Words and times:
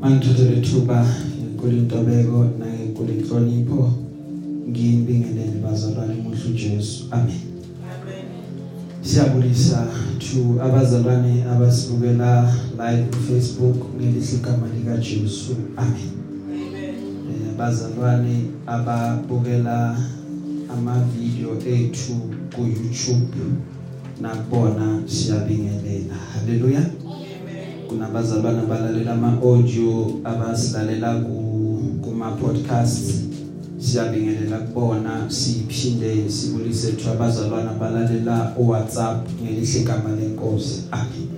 mangithothele 0.00 0.56
ithuba 0.58 1.06
enkulu 1.42 1.76
intobeko 1.78 2.38
nankulu 2.58 3.12
inhlonipho 3.12 3.92
ngiyibingelele 4.68 5.58
bazalwane 5.64 6.14
muhle 6.22 6.44
uJesu 6.50 7.04
amen. 7.10 7.48
Siyabulisa 9.02 9.86
to 10.18 10.62
abazalwane 10.62 11.44
abasibukela 11.52 12.54
live 12.78 13.08
ku 13.10 13.18
Facebook 13.28 13.76
ngelihle 13.96 14.36
igama 14.36 14.66
lika 14.74 14.96
Jesu. 14.96 15.56
Amen. 15.76 16.14
Eh, 17.30 17.54
abazalwane 17.54 18.36
ababukela 18.66 19.96
ama 20.68 20.94
video 21.14 21.56
ethu 21.66 22.14
ku 22.54 22.60
YouTube. 22.62 23.32
Nakubona 24.20 25.02
siyabingelela. 25.06 26.14
Haleluya. 26.34 26.82
Kunabazalwane 27.88 28.58
abalalela 28.58 29.12
ama 29.12 29.38
audio 29.42 30.20
abasilalela 30.24 31.14
ku 31.24 31.36
kuma 32.02 32.30
podcasts 32.30 33.24
siyabingelela 33.78 34.58
kubona 34.58 35.30
siphinde 35.30 36.30
sibulise 36.30 36.88
ethu 36.88 37.10
abazalwane 37.10 37.70
abalalela 37.70 38.52
o 38.58 38.62
WhatsApp 38.62 39.28
ngelihle 39.42 39.80
igama 39.80 40.10
lenkosi. 40.16 40.82
Amen 40.92 41.28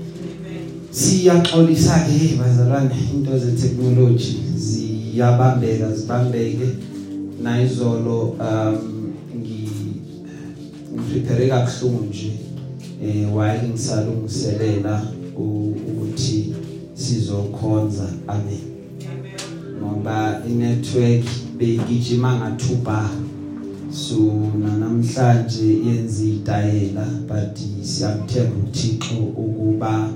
siyaxolisa 0.90 2.02
ke 2.06 2.34
bazalwane 2.34 2.94
into 3.14 3.38
ze 3.38 3.52
technology 3.52 4.36
ziyabambeka 4.56 5.92
zibambeke. 5.94 6.68
Nayizolo 7.42 8.36
um 8.40 8.78
ngi 9.36 9.68
ngiprepare 10.92 11.48
kabuhlungu 11.48 12.04
nje 12.04 12.32
eh 13.02 13.36
while 13.36 13.68
ngisalungiselela 13.68 15.02
sizokhonza 17.10 18.08
amen. 18.28 18.60
Ngoba 19.82 20.42
inetwork 20.50 21.24
beyigijima 21.58 22.36
ngathuba 22.36 23.10
so 23.92 24.16
namhlanje 24.80 25.64
yenza 25.86 26.24
itayela 26.24 27.06
but 27.28 27.58
siyamthemba 27.82 28.56
uThixo 28.64 29.14
ukuba 29.14 30.10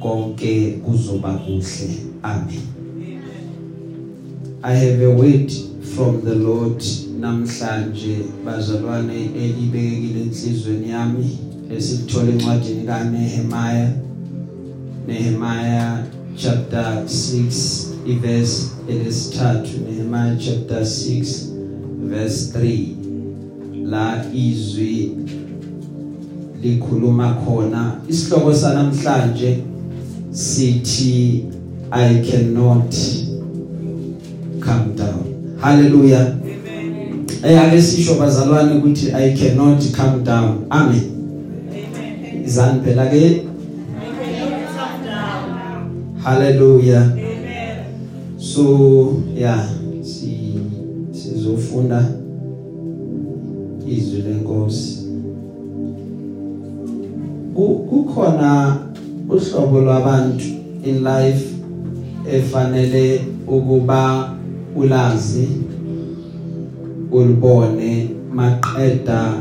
konke 0.00 0.70
kuzoba 0.70 1.32
kuhle. 1.32 1.88
Amen. 2.22 2.62
I 4.64 4.74
have 4.74 5.02
a 5.02 5.10
word 5.10 5.52
from 5.94 6.22
the 6.24 6.34
Lord. 6.34 6.82
Namhlanje 7.20 8.16
bazalwane 8.44 9.30
elibekile 9.36 10.20
enhlizweni 10.20 10.90
yami 10.90 11.38
esilithola 11.76 12.30
encwadini 12.30 12.86
kaNehemiah. 12.86 13.90
Nehemiah 15.06 16.02
chapter 16.36 17.02
6 17.06 17.88
iverse 18.06 18.70
elesithathu 18.88 19.70
Nehemiah 19.88 20.36
chapter 20.38 20.80
6 20.80 21.52
verse 22.08 22.58
3 22.58 23.02
la 23.84 24.24
izwi 24.34 25.10
likhuluma 26.62 27.34
khona. 27.34 28.00
Isihloko 28.08 28.54
sanamhlanje 28.54 29.58
sithi 30.30 31.44
I 31.90 32.22
cannot 32.30 32.94
come 34.60 34.94
down. 34.96 35.24
Hallelujah. 35.60 36.36
Eh 37.44 37.60
ake 37.62 37.82
sisho 37.82 38.14
bazalwane 38.14 38.74
ukuthi 38.74 39.12
I 39.14 39.36
cannot 39.36 39.82
come 39.92 40.24
down. 40.24 40.66
Amen. 40.70 41.02
Izani 42.46 42.80
phela 42.84 43.06
ke? 43.06 43.51
Hallelujah. 46.24 47.16
So 48.38 49.22
yeah 49.34 49.68
si 50.02 50.54
sizofunda 51.12 52.04
izwi 53.86 54.22
lenkosi. 54.22 54.98
Ku- 57.54 57.86
kukhona 57.90 58.76
uhlobo 59.28 59.80
lwabantu 59.80 60.44
in 60.84 61.04
life 61.04 61.46
efanele 62.32 63.20
ukuba 63.48 64.32
ulazi 64.76 65.48
ulibone 67.12 68.08
maqeda 68.34 69.34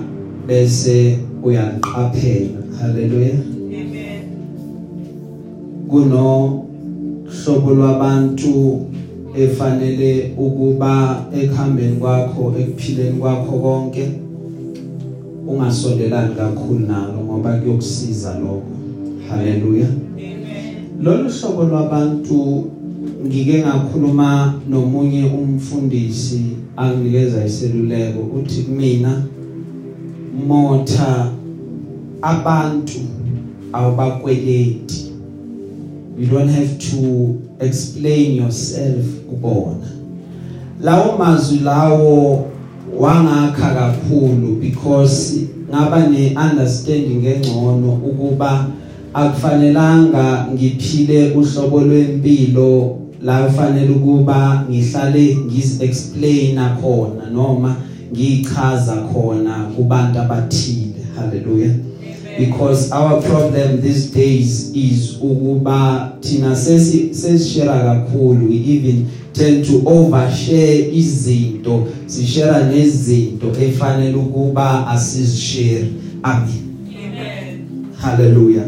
bese 0.47 1.19
uyaqaphela 1.43 2.59
haleluya 2.81 3.33
kuno 5.89 6.63
hlobo 7.45 7.73
lwabantu 7.73 8.81
efanele 9.35 10.33
ukuba 10.37 11.25
ekuhambeni 11.33 11.95
kwakho 11.95 12.53
ekuphileni 12.59 13.19
kwakho 13.19 13.59
konke 13.59 14.09
ungasondelani 15.47 16.35
kakhulu 16.35 16.79
nalo 16.79 17.19
ngoba 17.25 17.53
kuyokusiza 17.53 18.39
lokho. 18.39 18.71
Haleluya. 19.29 19.87
Lolu 21.01 21.29
hlobo 21.29 21.63
lwabantu 21.63 22.65
ngike 23.25 23.59
ngakhuluma 23.59 24.53
nomunye 24.69 25.25
umfundisi 25.25 26.41
anginikeza 26.77 27.45
iseluleko 27.45 28.19
uthi 28.19 28.61
kumina 28.61 29.23
motha 30.47 31.31
abantu 32.21 32.99
awubakweleti. 33.73 35.10
You 36.21 36.27
don't 36.27 36.49
have 36.49 36.77
to 36.77 37.41
explain 37.59 38.35
yourself 38.35 39.05
kubona. 39.27 39.87
Lawo 40.81 41.17
mazwi 41.17 41.59
lawo 41.59 42.45
wangakha 42.99 43.73
kakhulu 43.73 44.61
because 44.61 45.47
ngaba 45.69 46.07
neunderstanding 46.07 47.25
engcono 47.25 47.93
ukuba 47.93 48.67
akufanelanga 49.13 50.47
ngiphile 50.53 51.31
uhlobo 51.31 51.81
lwempilo 51.81 52.97
la 53.21 53.43
kufanele 53.43 53.89
ukuba 53.89 54.65
ngihlale 54.69 55.37
ngiz 55.45 55.81
explaina 55.81 56.77
khona 56.81 57.29
noma 57.33 57.75
ngichaza 58.13 58.95
khona 58.95 59.53
kubantu 59.75 60.19
abathile. 60.19 61.01
Hallelujah. 61.15 61.90
Because 62.37 62.91
our 62.91 63.21
problem 63.21 63.81
these 63.81 64.11
days 64.11 64.71
is 64.75 65.17
ukuba 65.21 66.11
thina 66.21 66.55
sesi 66.55 67.13
sesishare 67.13 67.83
kakhulu. 67.83 68.49
We 68.49 68.55
even 68.55 69.07
tend 69.33 69.65
to 69.65 69.81
overshare 69.85 70.89
izinto 70.93 71.87
sishare 72.05 72.65
nezinto 72.65 73.51
efanele 73.61 74.15
ukuba 74.15 74.87
asizishare 74.87 75.87
amen. 76.23 77.87
Hallelujah. 78.01 78.65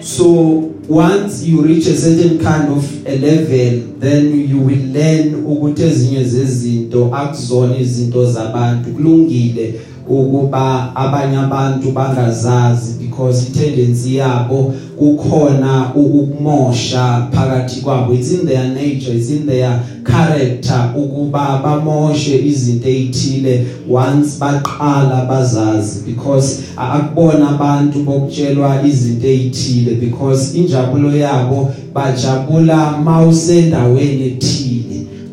So 0.00 0.72
once 0.88 1.44
you 1.44 1.62
reach 1.62 1.86
a 1.86 1.96
certain 1.96 2.38
kind 2.38 2.68
of 2.68 3.06
a 3.06 3.16
level 3.16 3.98
then 3.98 4.48
you 4.48 4.58
will 4.58 4.92
learn 4.92 5.34
ukuthi 5.46 5.82
ezinye 5.82 6.24
zezinto 6.24 7.14
akuzona 7.14 7.78
izinto 7.78 8.32
zabantu. 8.32 8.90
Kulungile 8.90 9.74
ukuba 10.08 10.96
abanye 10.96 11.36
abantu 11.36 11.92
bangazazi 11.92 12.98
because 12.98 13.48
itendency 13.48 14.16
yabo 14.16 14.74
kukhona 14.98 15.90
ukumosha 15.94 17.28
phakathi 17.32 17.80
kwabo. 17.80 18.14
It's 18.14 18.30
in 18.32 18.46
their 18.46 18.68
nature 18.68 19.12
it's 19.12 19.30
in 19.30 19.46
their 19.46 19.80
character 20.04 20.92
ukuba 20.96 21.60
bamoshe 21.64 22.46
izinto 22.46 22.88
ezithile 22.88 23.66
once 23.88 24.38
baqala 24.38 25.24
bazazi 25.28 26.00
because 26.06 26.62
akubona 26.76 27.48
abantu 27.48 27.98
bokutshelwa 28.02 28.82
izinto 28.86 29.26
ezithile 29.26 29.94
because 29.94 30.58
injabulo 30.58 31.16
yabo 31.16 31.70
bajabula 31.94 32.98
mawusendaweni 32.98 34.26
ethile. 34.26 34.81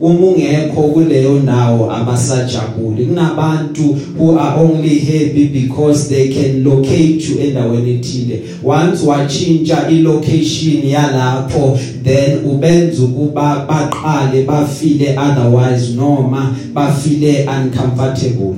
Uma 0.01 0.27
ungekho 0.27 0.81
kuleyo 0.81 1.39
ndawo 1.39 1.91
abasajabuli 1.91 3.05
kunabantu 3.05 3.97
who 4.17 4.39
are 4.39 4.61
only 4.61 4.99
happy 4.99 5.45
because 5.47 6.09
they 6.09 6.27
can 6.27 6.63
locate 6.63 7.29
you 7.29 7.39
endaweni 7.39 7.91
ethile. 7.91 8.41
Once 8.63 9.05
wachinja 9.05 9.89
ilocation 9.89 10.89
yalapho 10.89 11.79
then 12.03 12.37
ubenza 12.45 13.03
ukuba 13.03 13.65
baqale 13.67 14.43
bafile 14.43 15.17
otherwise 15.17 15.93
noma 15.95 16.55
bafile 16.73 17.47
uncomfortable. 17.47 18.55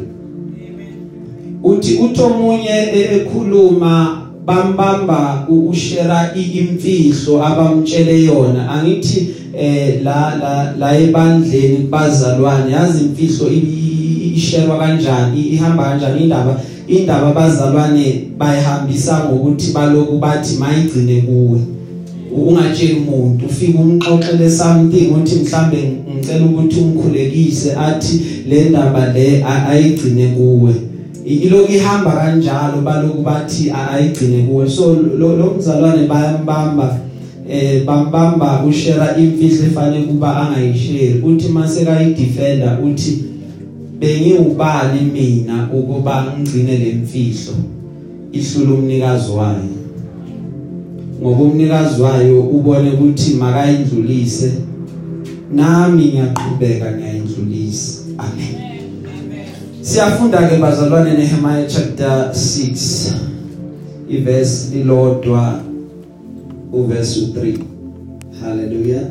Uthi 1.64 1.94
uTomunye 1.94 2.88
ekhuluma 2.94 4.22
bambamba 4.46 5.48
ushare 5.50 6.42
imfihlo 6.42 7.44
abamtshele 7.46 8.24
yona 8.24 8.70
angithi 8.70 9.28
eh 9.58 10.02
la 10.04 10.36
la 10.42 10.74
la 10.80 11.00
ebandleni 11.00 11.78
bazalwane 11.78 12.72
yazi 12.72 13.04
imfihlo 13.04 13.50
isherwa 14.36 14.78
kanjani 14.78 15.42
ihamba 15.42 15.84
kanjani 15.84 16.24
indaba 16.24 16.62
indaba 16.88 17.28
abazalwane 17.28 18.28
bayihambisa 18.38 19.26
ngokuthi 19.26 19.72
baloku 19.72 20.18
bathi 20.18 20.58
mayigcine 20.58 21.22
kuwe. 21.22 21.60
Ungatsheli 22.32 22.94
umuntu 22.94 23.46
ufike 23.46 23.78
umxoxele 23.78 24.52
something 24.52 25.12
uthi 25.12 25.36
mhlambe 25.36 25.92
ngicela 26.18 26.46
ukuthi 26.46 26.80
umkhulekise 26.80 27.76
athi 27.76 28.22
le 28.50 28.70
ndaba 28.70 29.14
le 29.14 29.44
ayigcine 29.70 30.28
kuwe. 30.28 30.74
Iloku 31.26 31.72
ihamba 31.72 32.12
kanjalo 32.12 32.82
baloku 32.82 33.22
bathi 33.22 33.72
ayigcine 33.72 34.44
kuwe. 34.44 34.70
So 34.70 34.96
lo 35.20 35.56
mzalwane 35.58 36.08
bayambamba 36.08 36.98
eh 37.52 37.84
bambamba 37.86 38.64
ushare 38.64 39.22
imfihlo 39.24 39.66
efanele 39.66 40.04
kuba 40.04 40.38
angayishare 40.38 41.22
uthi 41.24 41.50
mase 41.50 41.86
kayidefender 41.86 42.80
uthi 42.84 43.24
bengiwubani 44.00 45.02
mina 45.14 45.70
ukuba 45.74 46.26
ngigcine 46.40 46.78
lemfihlo 46.78 47.54
ihlula 48.32 48.74
umnikazi 48.74 49.32
wayo. 49.32 49.76
Ngoba 51.22 51.44
umnikazi 51.44 52.02
wayo 52.02 52.42
ubone 52.42 52.90
ukuthi 52.92 53.34
makayindlulise 53.34 54.52
nami 55.54 56.04
ngiyaqhubeka 56.06 56.92
ngiyayindlulisa. 56.92 58.02
Amen. 58.18 58.56
Siyafunda 59.82 60.48
ke 60.48 60.58
bazalwane 60.58 61.14
Nehemiah 61.14 61.68
chapter 61.68 62.32
6 62.34 63.14
iverse 64.10 64.76
lilodwa 64.76 65.71
uverse 66.74 67.22
3 67.22 67.58
haleluya 68.42 69.02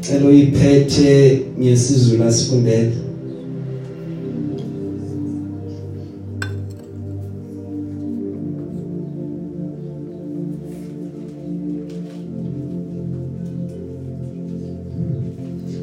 cela 0.00 0.28
uyiphethe 0.28 1.42
ngesizulu 1.60 2.24
asifundele 2.24 2.92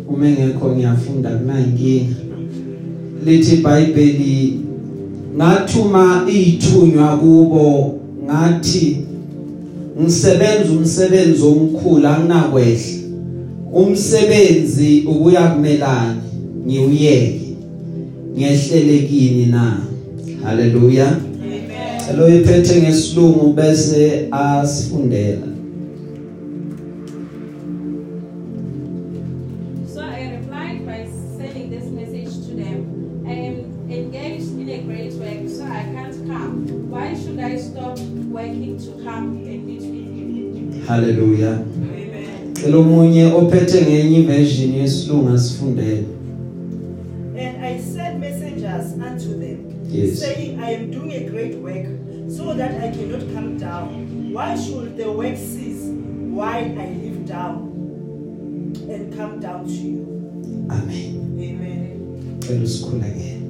uma 0.07 0.27
engekho 0.27 0.75
ngiyafunda 0.75 1.29
kunayinkinga 1.29 2.15
lithi 3.25 3.55
iBhayibheli 3.55 4.59
ngathuma 5.35 6.25
ithunywa 6.27 7.17
kubo 7.17 7.99
ngathi 8.25 9.08
ngisebenza 10.01 10.71
umsebenzi 10.71 11.43
omkhulu 11.43 12.07
anginakwehla. 12.07 12.99
Umsebenzi 13.73 15.03
ukuya 15.07 15.41
kumelana 15.47 16.15
ngiuyeke 16.67 17.41
ngehlelekini 18.37 19.45
na? 19.45 19.77
Haleluya 20.43 21.07
amen. 21.07 22.17
Lo 22.17 22.35
iphethe 22.35 22.81
ngesilungu 22.81 23.53
bese 23.53 24.27
asifundela. 24.31 25.47
Amen. 42.79 42.89
Cela 42.89 42.95
omunye 42.95 43.25
ophethe 43.25 43.81
ngenye 43.81 44.21
version 44.21 44.73
yesilungu 44.73 45.29
asifundele. 45.29 46.05
And 47.37 47.65
I 47.65 47.79
sent 47.79 48.19
messengers 48.19 48.93
unto 48.93 49.39
them 49.39 49.57
yes. 49.89 50.19
saying 50.19 50.59
I 50.59 50.73
am 50.75 50.91
doing 50.91 51.11
a 51.13 51.29
great 51.29 51.55
work 51.55 51.87
so 52.29 52.53
that 52.53 52.71
I 52.83 52.91
cannot 52.91 53.33
come 53.33 53.57
down. 53.57 54.33
Why 54.33 54.55
should 54.55 54.97
the 54.97 55.11
work 55.11 55.37
cease 55.37 55.85
while 56.31 56.79
I 56.79 56.87
live 57.03 57.25
down 57.25 57.69
and 58.89 59.15
come 59.17 59.39
down 59.39 59.65
to 59.65 59.71
you? 59.71 60.05
Amen. 60.69 61.37
Amen. 61.39 62.39
Cela 62.41 62.63
usikhuleke. 62.63 63.48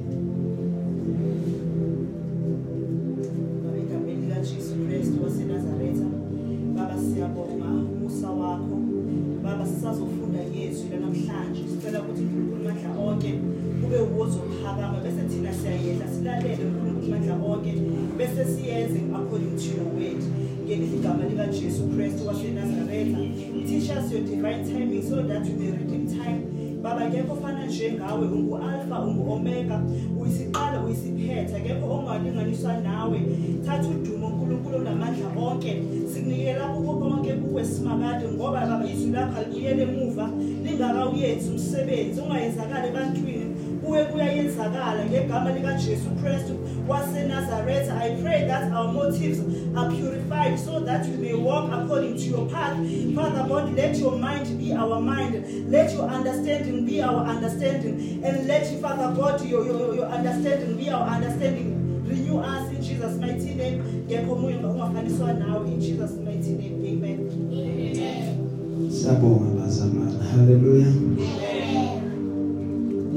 Bese 18.30 18.44
siyenze 18.44 19.00
according 19.14 19.56
to 19.56 19.76
your 19.76 19.88
word. 19.94 20.22
Ngelithi 20.64 20.96
igama 20.96 21.24
lika 21.24 21.46
Jesu 21.46 21.88
Christ 21.88 22.26
waseNazaretha 22.26 23.18
teach 23.66 23.90
us 23.90 24.12
your 24.12 24.22
divine 24.22 24.64
timing 24.64 25.02
so 25.02 25.22
that 25.22 25.42
we 25.42 25.52
may 25.52 25.70
redeem 25.70 26.06
time. 26.06 26.46
Baba 26.82 27.10
ngekho 27.10 27.36
fana 27.36 27.66
njengawe 27.66 28.26
ungu 28.26 28.56
alpha 28.56 29.00
ungu 29.00 29.32
omega 29.32 29.82
uyisiqala 30.20 30.84
uyisiphethe 30.84 31.60
ngekho 31.60 31.94
ongalinganiswa 31.94 32.76
nawe. 32.76 33.20
Thatha 33.66 33.88
udumo 33.88 34.26
uNkulunkulu 34.26 34.78
namandla 34.78 35.26
onke. 35.36 35.82
Sikunikela 36.14 36.68
kubo 36.68 36.92
bonke 36.92 37.32
kuwe 37.32 37.64
simakade 37.64 38.28
ngoba 38.28 38.60
baba 38.60 38.90
izwi 38.90 39.10
lakho 39.10 39.40
alibuyele 39.40 39.82
emuva. 39.82 40.30
Lingakawuyenzi 40.64 41.50
umsebenzi 41.50 42.20
ungayenzakala 42.20 42.86
ebantwini. 42.86 43.49
Kuwe 43.90 44.04
kuyayenzakala 44.04 45.04
ngegama 45.10 45.52
lika 45.52 45.74
Jesu 45.74 46.10
Kristu 46.22 46.54
waseNazaretha 46.88 47.94
I 48.04 48.22
pray 48.22 48.46
that 48.46 48.72
our 48.72 48.92
motives 48.92 49.38
are 49.76 49.90
purified 49.90 50.58
so 50.58 50.80
that 50.80 51.06
we 51.08 51.16
may 51.16 51.34
walk 51.34 51.72
according 51.72 52.14
to 52.16 52.22
your 52.24 52.46
path. 52.46 52.76
Father 53.16 53.44
God 53.48 53.74
let 53.76 53.98
your 53.98 54.16
mind 54.16 54.46
be 54.58 54.72
our 54.72 55.00
mind. 55.00 55.34
Let 55.70 55.92
your 55.92 56.08
understanding 56.08 56.86
be 56.86 57.02
our 57.02 57.26
understanding. 57.26 58.22
And 58.24 58.46
let 58.46 58.64
Father 58.80 59.12
God 59.16 59.44
your 59.44 59.66
your, 59.66 59.94
your 59.94 60.06
understanding 60.06 60.76
be 60.76 60.88
our 60.90 61.08
understanding. 61.08 61.68
Renew 62.06 62.38
us 62.38 62.70
in 62.70 62.82
Jesus 62.82 63.18
mighty 63.18 63.54
name. 63.54 63.82
Ngekho 64.06 64.32
umoya 64.32 64.56
ungafaniswa 64.56 65.32
nawe 65.32 65.66
in 65.66 65.80
Jesus 65.80 66.10
mighty 66.24 66.50
name. 66.50 66.76
Amen. 66.86 67.18
Amen 67.52 68.50
Siyabonga 68.90 69.50
bazalwane 69.60 70.18
haleluya 70.32 70.86
amen 70.86 71.39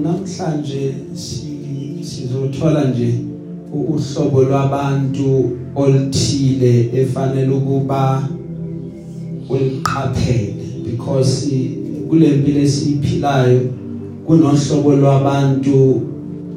namhlanje 0.04 0.94
sizothola 2.02 2.84
nje 2.84 3.14
uhlobo 3.74 4.44
lwabantu 4.44 5.52
oluthile 5.76 6.90
efanele 6.94 7.50
ukuba 7.50 8.28
uliqaphele 9.50 10.66
because 10.86 11.50
kulempilo 12.10 12.60
esiphilayo 12.60 13.62
kunohlobo 14.26 14.96
lwabantu 14.96 16.02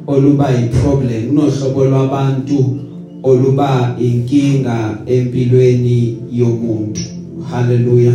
oluba 0.07 0.51
yiproblem 0.51 1.27
kunohlobo 1.27 1.85
lwabantu 1.85 2.77
oluba 3.23 3.95
inkinga 3.99 4.97
empilweni 5.05 6.17
yomuntu. 6.31 7.01
Haleluya 7.49 8.13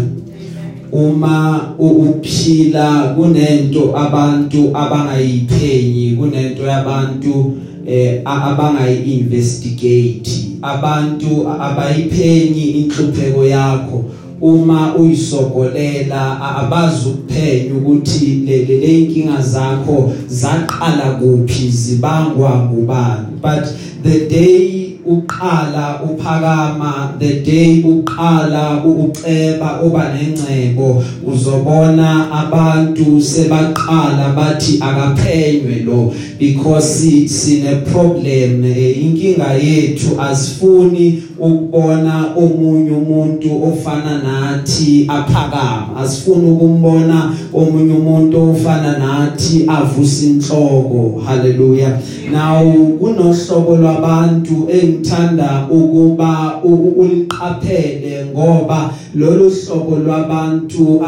uma 0.93 1.75
uphila 1.79 3.15
kunento 3.17 3.97
abantu 3.97 4.77
abangayiphenyi 4.77 6.17
kunento 6.17 6.63
yabantu 6.63 7.53
eh 7.87 8.21
abangayi-investigate. 8.25 10.49
Abantu 10.63 11.49
abayiphenyi 11.49 12.63
inhlupheko 12.63 13.45
yakho. 13.45 14.05
Uma 14.41 14.97
uyisokolela 14.97 16.41
abazi 16.57 17.09
ukuphenya 17.09 17.75
ukuthi 17.75 18.27
le 18.47 18.99
inkinga 18.99 19.43
zakho 19.43 20.13
zaqala 20.29 21.11
kuphi 21.21 21.69
zibangwa 21.69 22.65
ngubani. 22.65 23.27
But 23.41 23.65
the 24.03 24.29
day 24.29 24.82
uqala 25.07 26.01
uphakama 26.03 27.19
the 27.19 27.41
day 27.41 27.83
uqala 27.83 28.85
uceba 28.85 29.81
oba 29.83 30.15
nengcebo 30.15 31.05
uzobona 31.27 32.31
abantu 32.31 33.21
sebaqala 33.21 34.35
bathi 34.37 34.79
akaphenywe 34.81 35.85
lo 35.85 36.15
because 36.39 37.29
sine 37.29 37.83
problem. 37.93 38.65
Inkinga 38.65 39.55
yethu 39.55 40.21
asifuni 40.21 41.23
ukubona 41.39 42.35
omunye 42.37 42.91
umuntu 42.91 43.65
ofana 43.65 44.23
nathi 44.23 45.07
aphakama 45.09 45.97
asifuni 46.01 46.51
ukumbona 46.51 47.33
omunye 47.55 47.95
umuntu 47.95 48.51
ofana 48.51 48.99
nathi 48.99 49.65
avusa 49.69 50.27
inhloko. 50.27 51.23
Haleluya 51.27 51.99
now 52.33 52.75
kunohlobo 52.99 53.77
lwabantu 53.77 54.69
engithanda 54.71 55.67
ukuba 55.71 56.61
uliqaphele 56.97 58.27
ngoba 58.33 58.95
lolu 59.15 59.51
hlobo 59.51 59.97
lwabantu 59.97 61.03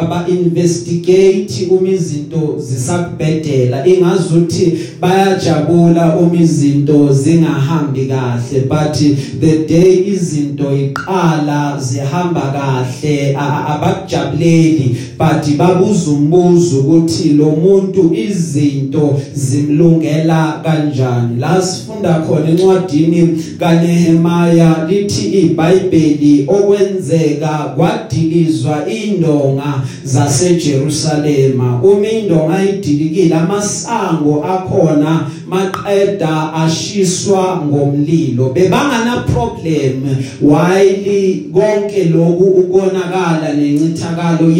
aba 0.00 0.26
investigate 0.28 1.68
uma 1.70 1.88
izinto 1.88 2.56
zisakubhedela. 2.58 3.86
Ingazuthi 3.86 4.78
bayajabula 5.00 6.16
uma 6.16 6.36
izinto 6.36 7.12
zingahambi 7.12 8.06
kahle 8.06 8.60
but 8.68 8.94
the 9.40 9.59
the 9.60 9.66
day 9.66 10.04
izinto 10.06 10.72
iqala 10.76 11.78
zihamba 11.78 12.40
kahle 12.52 13.36
abakujabuleli. 13.36 15.09
But 15.20 15.44
babuza 15.58 16.10
umbuzo 16.10 16.80
ukuthi 16.80 17.28
lo 17.28 17.50
muntu 17.50 18.14
izinto 18.14 19.20
zimlungela 19.34 20.60
kanjani? 20.64 21.40
La 21.40 21.62
sifunda 21.62 22.14
khona 22.14 22.48
encwadini 22.48 23.44
kaNehemaya 23.58 24.86
lithi 24.88 25.28
iBhayibheli 25.40 26.46
okwenzeka 26.48 27.74
kwadilizwa 27.76 28.88
indonga 28.88 29.82
zaseJerusalema. 30.04 31.82
Uma 31.82 32.08
indonga 32.08 32.64
idilikile 32.64 33.34
amasango 33.34 34.44
akhona 34.44 35.30
maqeda 35.48 36.52
ashiswa 36.54 37.62
ngomlilo. 37.66 38.52
Bebangana 38.54 39.24
problem 39.32 40.16
while 40.40 41.44
konke 41.52 42.04
lokhu 42.04 42.44
ukonakala 42.44 43.54
nencithakalo 43.54 44.50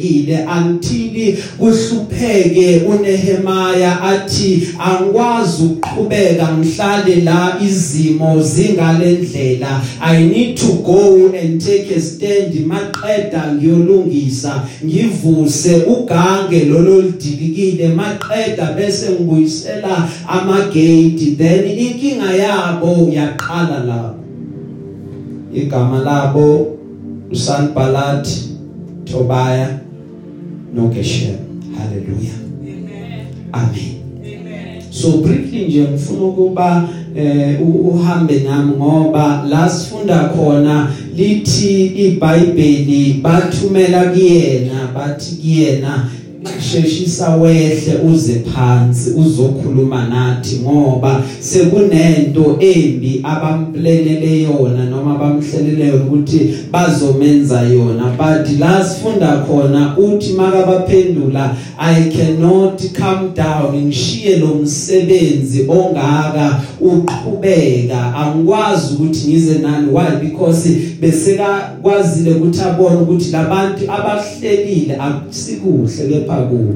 yenzekile 0.00 0.46
until 0.46 1.36
kuhlupheke 1.58 2.80
uNehemaya 2.86 4.02
athi 4.02 4.68
angikwazi 4.78 5.62
ukuqhubeka 5.62 6.48
ngihlale 6.58 7.16
la 7.16 7.58
izimo 7.60 8.42
zingalendlela. 8.42 9.80
I 10.00 10.24
need 10.24 10.56
to 10.58 10.82
go 10.84 11.32
and 11.32 11.60
take 11.60 11.90
a 11.90 12.00
stand 12.00 12.54
maqeda 12.66 13.54
ngiyolungisa 13.54 14.62
ngivuse 14.84 15.74
ugange 15.86 16.64
lolo 16.64 17.02
lidilikile 17.02 17.88
maqeda 17.88 18.72
bese 18.76 19.10
ngibuyisela 19.10 20.08
amagate 20.28 21.36
then 21.36 21.78
inkinga 21.78 22.32
yabo 22.32 23.10
yaqala 23.12 23.84
lapho. 23.84 24.14
Igama 25.54 25.98
labo 25.98 26.76
uSanballat 27.30 28.28
Tobaya 29.04 29.79
noGeshem 30.74 31.36
haleluya 31.78 32.34
Amen. 32.62 33.26
amen 33.52 34.06
Amen. 34.18 34.82
so 34.90 35.10
briefly 35.10 35.64
nje 35.64 35.82
ngifuna 35.82 36.22
ukuba 36.22 36.88
eh 37.16 37.58
uhambe 37.84 38.38
nami 38.40 38.76
ngoba 38.76 39.44
la 39.48 39.70
sifunda 39.70 40.18
khona 40.18 40.92
lithi 41.16 41.86
iBhayibheli 41.86 43.20
bathumela 43.22 44.04
kuyena 44.04 44.88
bathi 44.94 45.36
kuyena 45.36 46.08
sheshisa 46.60 47.36
wehle 47.36 47.98
uze 48.12 48.42
phansi 48.54 49.10
uzokhuluma 49.10 50.08
nathi 50.08 50.56
ngoba 50.56 51.22
sekunento 51.40 52.56
embi 52.60 53.20
abamplenele 53.22 54.42
yona 54.42 54.84
noma 54.84 55.18
bamhlelele 55.18 55.92
ukuthi 55.92 56.54
bazomenza 56.72 57.60
yona. 57.60 58.16
But 58.16 58.58
la 58.58 58.84
sifunda 58.84 59.36
khona 59.46 59.96
uthi 59.96 60.32
makabaphendula 60.32 61.56
i 61.78 62.10
cannot 62.10 62.82
come 62.92 63.30
down 63.34 63.86
ngishiye 63.86 64.36
lo 64.36 64.54
msebenzi 64.54 65.66
ongaka 65.68 66.60
uqhubeka. 66.80 68.14
Angikwazi 68.14 68.94
ukuthi 68.94 69.28
ngize 69.28 69.58
nani. 69.58 69.92
Why? 69.92 70.28
Because 70.28 70.68
beseka 71.00 71.78
kwazile 71.82 72.30
ukuthi 72.30 72.60
abone 72.60 72.96
ukuthi 72.96 73.30
labantu 73.30 73.92
abahlelile 73.92 74.96
akusikuhle 74.96 76.08
kepha 76.08 76.36
kubo. 76.36 76.74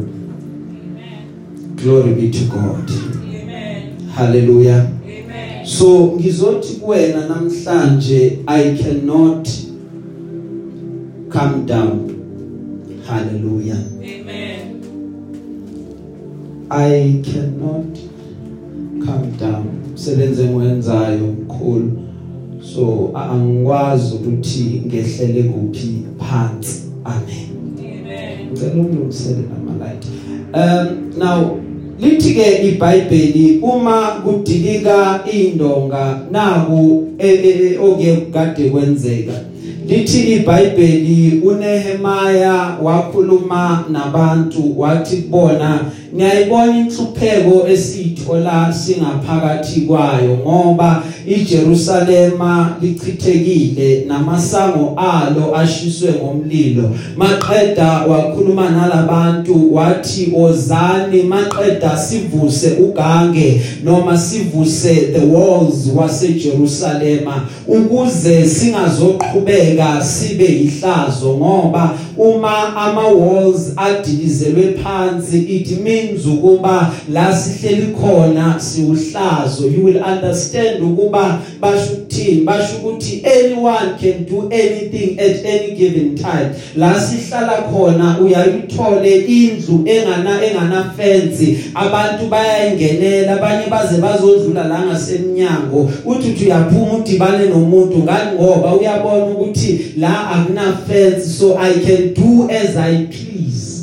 Glory 1.76 2.14
be 2.14 2.28
to 2.28 2.44
god. 2.44 2.90
Amen. 2.90 3.82
hallelujah. 4.14 4.87
Amen. 5.04 5.66
so 5.66 6.12
ngizothi 6.16 6.75
kuwena 6.75 7.28
namhlanje 7.28 8.38
i 8.46 8.75
cannot 8.75 9.49
come 11.28 11.66
down. 11.66 12.11
Hallelujah. 13.06 13.78
Amen. 13.99 14.80
i 16.70 17.23
cannot 17.23 18.03
come 19.04 19.26
down. 19.40 19.64
Sebenze 19.94 20.44
ngwenzayo 20.44 21.26
mkhulu. 21.26 21.92
So 22.75 23.11
angikwazi 23.14 24.14
ukuthi 24.14 24.82
ngehlele 24.87 25.42
kuphi 25.42 26.02
phansi. 26.18 26.82
Amen. 27.04 27.54
Amen. 27.78 28.34
ngicela 28.54 28.82
ukulungisele 28.82 29.44
ama 29.56 29.84
light 29.84 30.04
um 30.54 31.18
now 31.18 31.58
lithi 32.00 32.34
ke 32.34 32.68
iBhayibheli 32.68 33.58
uma 33.62 34.23
kudilika 34.25 35.25
indonga 35.32 36.20
naku 36.30 37.08
oke 37.82 38.16
kade 38.32 38.70
kwenzeka 38.70 39.32
lithi 39.88 40.32
iBhayibheli 40.32 41.40
uNehemaya 41.44 42.78
wakhuluma 42.82 43.84
nabantu 43.92 44.80
wathi 44.80 45.16
kubona 45.16 45.80
ngiyayibona 46.14 46.78
inhlupheko 46.78 47.68
esithola 47.68 48.73
singaphakathi 48.73 49.80
kwayo 49.80 50.38
ngoba 50.42 51.02
iJerusalema 51.26 52.76
lichithekile 52.83 54.04
namasango 54.09 54.97
alo 54.97 55.56
ashiswe 55.56 56.12
ngomlilo. 56.12 56.90
Maqeda 57.16 57.90
wakhuluma 57.90 58.71
nalabantu 58.71 59.75
wathi 59.75 60.33
ozani 60.37 61.23
maqeda 61.23 61.97
sivuse 61.97 62.73
ugange 62.80 63.61
noma 63.85 64.18
sivuse 64.18 64.94
the 64.94 65.26
walls 65.26 65.90
waseJerusalema 65.97 67.47
ukuze 67.68 68.49
singazoqhubeka 68.49 70.04
sibe 70.04 70.47
ihlazo 70.47 71.37
ngoba 71.37 71.94
uma 72.18 72.76
ama 72.76 73.09
walls 73.09 73.73
adilizelwe 73.76 74.62
phansi 74.83 75.38
it 75.38 75.80
means 75.80 76.03
ukuba 76.12 76.92
la 77.12 77.37
sihleli 77.37 77.87
khona 77.87 78.61
siuhlazo 78.61 79.66
you 79.66 79.84
will 79.84 80.02
understand 80.12 80.82
ukuba 80.82 81.40
basho 81.61 81.92
ukuthini 81.92 82.44
basho 82.44 82.76
ukuthi 82.76 83.23
anyone 83.25 83.99
can 84.00 84.25
do 84.25 84.49
anything 84.50 85.18
at 85.18 85.44
any 85.44 85.75
given 85.76 86.14
time. 86.14 86.54
La 86.76 86.94
sihlala 87.00 87.62
khona 87.62 88.18
uyayithole 88.20 89.16
indlu 89.16 89.84
engana 89.87 90.40
engana 90.44 90.92
fence. 90.96 91.58
Abantu 91.75 92.26
bayayingenela 92.26 93.32
abanye 93.32 93.66
baze 93.70 94.00
bazodlula 94.00 94.64
la 94.64 94.87
ngasemnyango. 94.87 95.90
Uthi 96.04 96.28
uthi 96.28 96.44
uyaphuma 96.44 96.92
udibane 96.92 97.49
nomuntu 97.49 97.99
ngani 97.99 98.32
ngoba 98.34 98.75
uyabona 98.75 99.26
ukuthi 99.26 99.94
la 99.96 100.30
akuna 100.30 100.76
fence 100.88 101.38
so 101.38 101.58
i 101.58 101.73
can 101.73 102.14
do 102.14 102.49
as 102.50 102.76
i 102.76 103.06
please. 103.06 103.74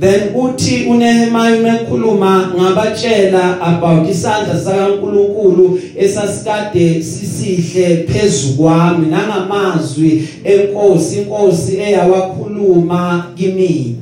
Then 0.00 0.34
uthi 0.34 0.86
uNehemiah 0.90 1.60
umekhuluma 1.60 2.52
ngabatshela 2.56 3.60
about 3.60 4.08
isandla 4.08 4.60
sakaNkuluNkulu 4.60 5.80
esasikade 5.96 7.02
sisihle 7.02 7.96
phezukwami 7.96 9.06
nangamazwi 9.06 10.28
enkosi 10.44 11.18
inkosi 11.18 11.76
eyawakhuluma 11.76 13.26
kimi. 13.36 13.96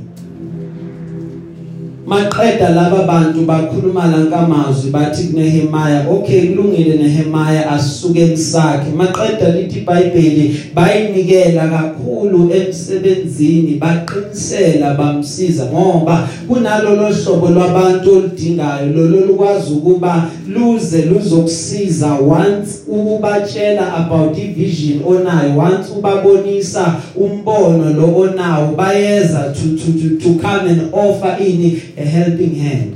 Maqeda 2.09 2.69
laba 2.69 3.03
bantu 3.03 3.41
bakhuluma 3.41 4.07
lankamazwi 4.07 4.91
bathi 4.91 5.23
kuNehemiah 5.25 6.11
okay 6.11 6.47
kulungile 6.47 6.97
Nehemiah 6.97 7.73
asisuke 7.73 8.27
kusakhe 8.27 8.91
maqeda 8.97 9.49
lithi 9.49 9.79
iBhayibheli 9.79 10.61
bayinikela 10.75 11.69
kakhulu 11.69 12.51
emsebenzini 12.53 13.75
baqinisela 13.75 14.95
bamsiza 14.95 15.67
ngoba 15.67 16.29
kunalolo 16.49 17.13
hlobo 17.13 17.49
lwabantu 17.49 18.13
oludingayo 18.13 18.87
lolo 18.87 19.21
lukwazi 19.21 19.73
ukuba 19.73 20.31
luze 20.49 21.03
luzokusiza 21.03 22.15
once 22.15 22.71
ukubatshela 22.89 23.95
about 23.95 24.39
ivision 24.39 25.01
onayo 25.07 25.59
once 25.59 25.93
ubabonisa 25.99 26.95
umbono 27.17 27.93
lo 27.93 28.17
onawo 28.17 28.77
bayeza 28.77 29.55
to 29.55 29.77
to 29.77 29.93
to, 29.93 30.17
to 30.23 30.41
come 30.41 30.71
and 30.71 30.89
offer 30.93 31.37
in 31.41 31.81
a 32.01 32.05
helping 32.05 32.55
hand. 32.55 32.95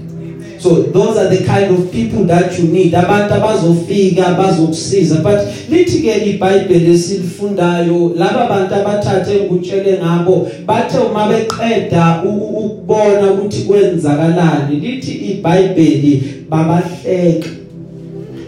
So 0.63 0.83
those 0.83 1.17
are 1.19 1.29
the 1.29 1.45
kind 1.45 1.75
of 1.75 1.91
people 1.91 2.23
that 2.25 2.57
you 2.57 2.69
need. 2.69 2.93
Abantu 2.95 3.35
abazofika 3.35 4.35
bazokusiza 4.35 5.23
but 5.23 5.41
lithi 5.69 6.03
ke 6.03 6.25
iBhayibheli 6.27 6.91
esilifundayo 6.95 8.15
laba 8.17 8.47
bantu 8.49 8.75
abathathe 8.75 9.41
ngutshele 9.41 9.99
ngabo 9.99 10.49
bathe 10.67 10.99
uma 10.99 11.27
beqeda 11.29 12.23
ukubona 12.23 13.33
ukuthi 13.33 13.63
kwenzakalani 13.63 14.77
lithi 14.77 15.13
iBhayibheli 15.13 16.45
babahleka. 16.49 17.49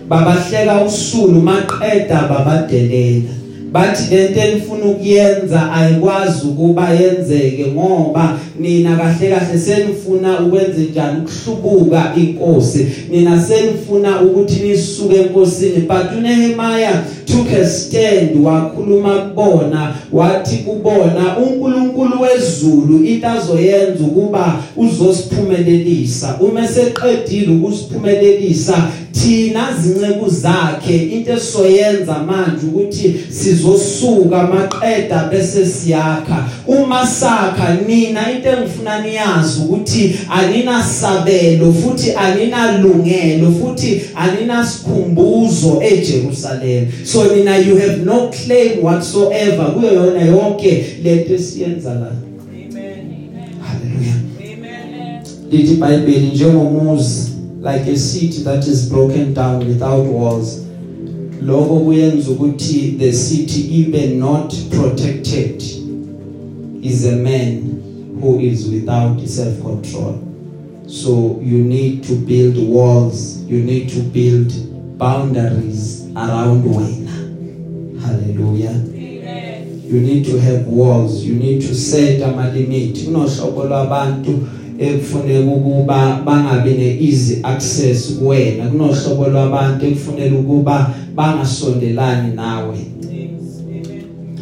Babahleka 0.08 0.84
usulu 0.84 1.40
maqeda 1.40 2.28
babadelela. 2.28 3.43
Bathi 3.74 4.14
lento 4.14 4.40
enifuna 4.40 4.84
ukuyenza 4.84 5.72
ayikwazi 5.72 6.46
ukuba 6.46 6.90
yenzeke 6.90 7.66
ngoba 7.66 8.38
nina 8.60 8.96
kahle 8.96 9.30
kahle 9.30 9.58
senifuna 9.58 10.40
ukwenza 10.40 10.80
njani? 10.90 11.18
Ukuhlubuka 11.18 12.12
inkosi. 12.16 12.86
Nina 13.10 13.42
senifuna 13.42 14.20
ukuthi 14.20 14.60
nisuke 14.60 15.16
enkosini. 15.16 15.80
But 15.80 16.18
uNehemiah 16.18 17.02
took 17.26 17.52
a 17.52 17.66
stand 17.66 18.36
wakhuluma 18.44 19.18
kubona 19.18 19.94
wathi 20.12 20.56
kubona 20.56 21.38
uNkulunkulu 21.38 22.20
wezulu 22.20 23.04
into 23.04 23.28
azoyenza 23.28 24.04
ukuba 24.04 24.62
uzosiphumelelisa. 24.76 26.38
Uma 26.40 26.68
seqedile 26.68 27.56
ukusiphumelelisa 27.56 28.88
thina 29.12 29.68
zinceku 29.82 30.30
zakhe 30.30 30.96
into 30.96 31.32
esoyenza 31.32 32.18
manje 32.18 32.66
ukuthi 32.66 33.14
sizosuka 33.64 34.46
maqeda 34.46 35.28
bese 35.30 35.66
siyakha 35.66 36.48
uma 36.66 37.06
sakha 37.06 37.78
nina 37.86 38.32
into 38.32 38.48
engifuna 38.48 39.02
niyazi 39.02 39.60
ukuthi 39.60 40.16
aninasabelo 40.30 41.72
futhi 41.72 42.12
aninalungelo 42.12 43.52
futhi 43.52 44.02
aninasikhumbuzo 44.14 45.82
eJerusalem 45.82 46.86
so 47.04 47.24
nina 47.36 47.56
you 47.56 47.76
have 47.76 47.96
no 47.96 48.30
claim 48.30 48.84
whatsoever 48.84 49.72
kuyo 49.72 49.92
yona 49.92 50.20
yonke 50.20 50.84
lento 51.02 51.34
esiyenza 51.34 51.94
la 51.94 52.06
Amen. 52.06 53.06
haleluya 53.60 54.14
Amen. 54.38 55.22
lithi 55.50 55.72
iBhayibheli 55.72 56.26
njengomuzi 56.26 57.30
like 57.62 57.90
a 57.92 57.96
city 57.96 58.40
that 58.44 58.66
is 58.66 58.88
broken 58.88 59.34
down 59.34 59.68
without 59.68 60.06
walls 60.12 60.63
lokho 61.46 61.80
kuyenza 61.80 62.30
ukuthi 62.30 62.94
the 62.98 63.12
city 63.12 63.60
ibe 63.60 64.06
not 64.06 64.54
protected 64.70 65.62
is 66.82 67.06
a 67.06 67.16
man 67.16 67.62
who 68.20 68.40
is 68.40 68.68
without 68.68 69.26
self 69.26 69.62
control 69.62 70.14
so 70.86 71.40
you 71.44 71.58
need 71.58 72.02
to 72.06 72.14
build 72.14 72.56
walls 72.68 73.42
you 73.48 73.58
need 73.58 73.88
to 73.88 74.00
build 74.00 74.52
boundaries 74.98 76.04
around 76.16 76.64
wena. 76.64 77.10
Hallelujah. 78.06 78.70
Amen. 78.70 79.82
you 79.90 80.00
need 80.00 80.24
to 80.26 80.38
have 80.38 80.66
walls 80.66 81.24
you 81.24 81.34
need 81.34 81.60
to 81.62 81.74
set 81.74 82.22
ama 82.22 82.50
limit 82.50 83.04
kunohlobo 83.04 83.64
lwabantu 83.64 84.38
ekufuneka 84.78 85.50
ukuba 85.50 86.22
bangabe 86.24 86.70
neeasy 86.70 87.38
access 87.42 88.12
kuwena. 88.12 88.68
Kunohlobo 88.68 89.28
lwabantu 89.28 89.86
ekufuneka 89.86 90.36
ukuba 90.38 90.94
bangasondelani 91.14 92.34
nawe 92.34 92.76
Amen. 93.02 93.38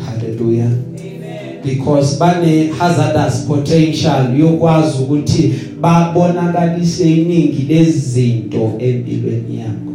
haleluya 0.06 0.64
Amen. 0.64 1.62
because 1.64 2.18
bane 2.18 2.66
hazardous 2.78 3.46
potential 3.46 4.40
yokwazi 4.40 5.02
ukuthi 5.02 5.54
babonakalise 5.80 7.12
iningi 7.16 7.62
lezinto 7.68 8.72
empilweni 8.78 9.58
yakho 9.58 9.92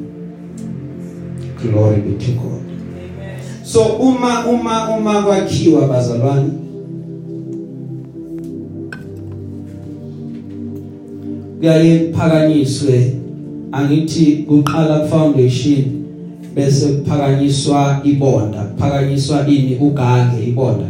glory 1.61 2.01
be 2.01 2.25
to 2.25 2.31
God 2.31 2.61
Amen. 2.61 3.63
So 3.63 3.83
uma 3.83 4.45
uma 4.45 4.97
uma 4.97 5.21
kwakhiwa 5.21 5.87
bazalwane 5.87 6.49
kuyaye 11.59 11.99
kuphakanyiswe 11.99 13.13
angithi 13.71 14.25
kuqala 14.47 15.07
foundation 15.07 15.83
bese 16.57 16.87
kuphakanyiswa 16.87 18.01
ibonda 18.03 18.59
kuphakanyiswa 18.59 19.47
ini 19.47 19.77
ugange 19.81 20.43
ibonda 20.47 20.85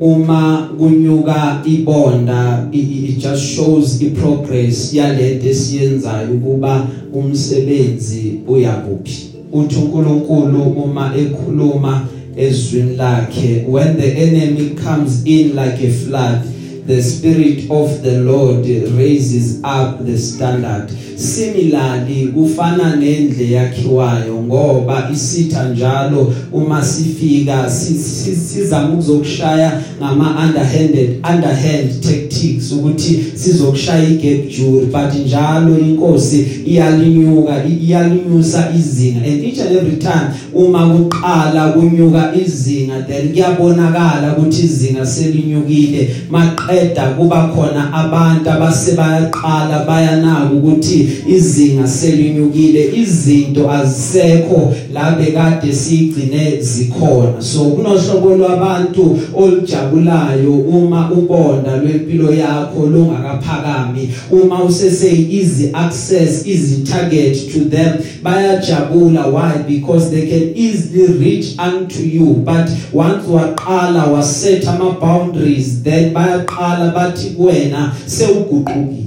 uma 0.00 0.68
kunyuka 0.78 1.62
ibonda 1.64 2.68
it 2.72 3.18
just 3.18 3.42
shows 3.42 4.02
i 4.02 4.10
progress 4.10 4.94
yalento 4.94 5.48
esiyenzayo 5.48 6.34
ukuba 6.34 6.86
umsebenzi 7.12 8.40
uyakuphi. 8.48 9.26
Uthi 9.52 9.76
uNkulunkulu 9.76 10.62
uma 10.62 11.12
ekhuluma 11.16 12.08
ezwini 12.36 12.96
lakhe 12.96 13.64
when 13.68 13.96
the 13.96 14.12
enemy 14.12 14.70
comes 14.70 15.22
in 15.24 15.54
like 15.54 15.86
a 15.86 15.90
flood 15.90 16.40
the 16.86 17.02
spirit 17.02 17.70
of 17.70 18.02
the 18.02 18.18
lord 18.18 18.66
raises 18.98 19.58
up 19.64 20.04
the 20.06 20.18
standard. 20.18 20.90
Similarly 21.16 22.26
kufana 22.34 22.96
nendle 22.96 23.50
yakhiwayo 23.50 24.34
ngoba 24.42 25.10
isitha 25.14 25.68
njalo 25.68 26.32
uma 26.52 26.82
sifika 26.84 27.70
si- 27.70 27.94
si- 27.94 28.36
sizama 28.36 28.88
ukuzokushaya 28.94 29.80
ngama 29.98 30.46
underhanded 30.46 31.10
underhand 31.34 32.00
tactics 32.00 32.72
ukuthi 32.72 33.24
sizokushaya 33.34 34.08
igap 34.08 34.48
jury. 34.48 34.86
But 34.86 35.26
njalo 35.26 35.78
inkosi 35.78 36.46
iyalinyuka 36.66 37.64
i- 37.64 37.86
iyalinyusa 37.86 38.72
izinga. 38.78 39.20
And 39.26 39.44
each 39.44 39.58
and 39.60 39.76
every 39.76 39.96
time 39.96 40.26
uma 40.54 40.88
kuqala 40.88 41.72
kunyuka 41.72 42.32
izinga 42.34 43.02
then 43.06 43.28
kuyabonakala 43.32 44.36
ukuthi 44.36 44.64
izinga 44.64 45.06
selinyukile. 45.06 46.10
Maqeda 46.30 47.16
kuba 47.16 47.48
khona 47.54 47.92
abantu 47.92 48.50
abasebayaqala 48.50 49.84
bayanaka 49.86 50.52
ukuthi 50.52 51.08
izinga 51.26 51.86
selinyukile. 51.86 52.92
Izinto 52.96 53.70
azisekho 53.70 54.74
la 54.92 55.10
bekade 55.10 55.72
sigcine 55.72 56.60
zikhona. 56.60 57.42
So 57.42 57.64
kunohlobo 57.64 58.36
lwabantu 58.36 59.18
olujabulayo 59.34 60.52
uma 60.52 61.10
ubonda 61.10 61.76
lwempilo 61.76 62.34
yakho 62.34 62.86
lungakaphakami 62.86 64.08
uma 64.30 64.64
usese 64.64 65.10
easy 65.30 65.70
access 65.74 66.46
easy 66.46 66.84
target 66.84 67.52
to 67.52 67.60
them 67.64 67.98
bayajabula. 68.22 69.30
Why? 69.30 69.62
Because 69.66 70.10
they 70.10 70.28
can 70.28 70.43
easily 70.54 71.06
reach 71.18 71.58
unto 71.58 72.02
you 72.02 72.34
but 72.34 72.68
once 72.92 73.26
waqala 73.28 74.06
waset 74.06 74.68
ama 74.68 74.90
boundaries 74.90 75.82
then 75.82 76.14
bayaqala 76.14 76.92
bathi 76.94 77.30
kuwena 77.30 77.92
sewuguqukile. 78.06 79.04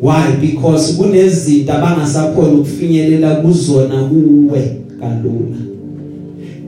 Why? 0.00 0.36
Because 0.40 0.92
kunezinto 0.96 1.72
abangasakhona 1.72 2.48
ukufinyelela 2.48 3.34
kuzona 3.34 4.04
kuwe 4.04 4.76
kalula. 5.00 5.56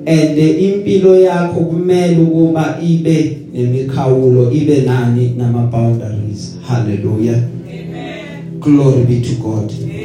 And 0.07 0.39
impilo 0.39 1.21
yakho 1.21 1.61
kumele 1.61 2.17
ukuba 2.17 2.79
ibe 2.89 3.39
nemikhawulo 3.55 4.53
ibe 4.53 4.81
nani 4.81 5.35
nama 5.39 5.67
boundaries 5.67 6.57
hallelujah. 6.69 7.43
Amen. 7.69 8.17
glory 8.61 9.05
be 9.05 9.21
to 9.21 9.35
god. 9.37 9.71
Amen. 9.71 9.96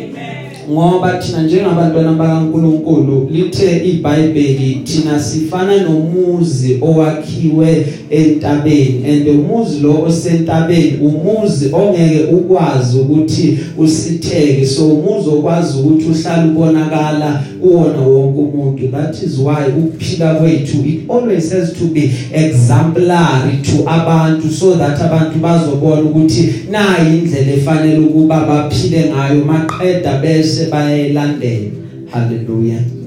Ngoba 0.72 1.18
thina 1.18 1.44
njengabantwana 1.44 2.14
bakaNkuluNkulu 2.14 3.30
lithe 3.32 3.78
iBhayibheli 3.90 4.82
thina 4.84 5.20
sifana 5.20 5.84
nomuzi 5.84 6.78
owakhiwe 6.82 7.86
entabeni. 8.10 9.04
And 9.06 9.28
umuzi 9.28 9.80
lo 9.80 10.04
osentabeni 10.04 10.98
umuzi 11.02 11.70
ongeke 11.74 12.24
ukwazi 12.24 12.98
ukuthi 13.00 13.60
usitheke. 13.78 14.66
So 14.66 14.88
umuzi 14.88 15.30
okwazi 15.30 15.80
ukuthi 15.80 16.06
uhlale 16.06 16.50
ubonakala 16.50 17.44
uwona 17.62 17.98
wonke 17.98 18.40
umuntu 18.40 18.88
that 18.88 19.24
is 19.24 19.38
why 19.38 19.68
ukuphila 19.78 20.36
kwethu 20.36 20.78
it 20.86 21.10
always 21.10 21.54
has 21.54 21.74
to 21.74 21.86
be 21.86 22.12
exemplary 22.34 23.58
to 23.62 23.90
abantu 23.90 24.50
so 24.50 24.76
that 24.76 25.02
abantu 25.02 25.40
bazobona 25.40 26.02
ukuthi 26.02 26.54
nayi 26.72 27.18
indlela 27.18 27.52
efanele 27.52 28.00
ukuba 28.00 28.46
baphile 28.46 29.12
ngayo 29.14 29.46
maqeda 29.46 30.18
bese 30.18 30.66
bayayilandela 30.66 31.72
hallelujah. 32.12 33.01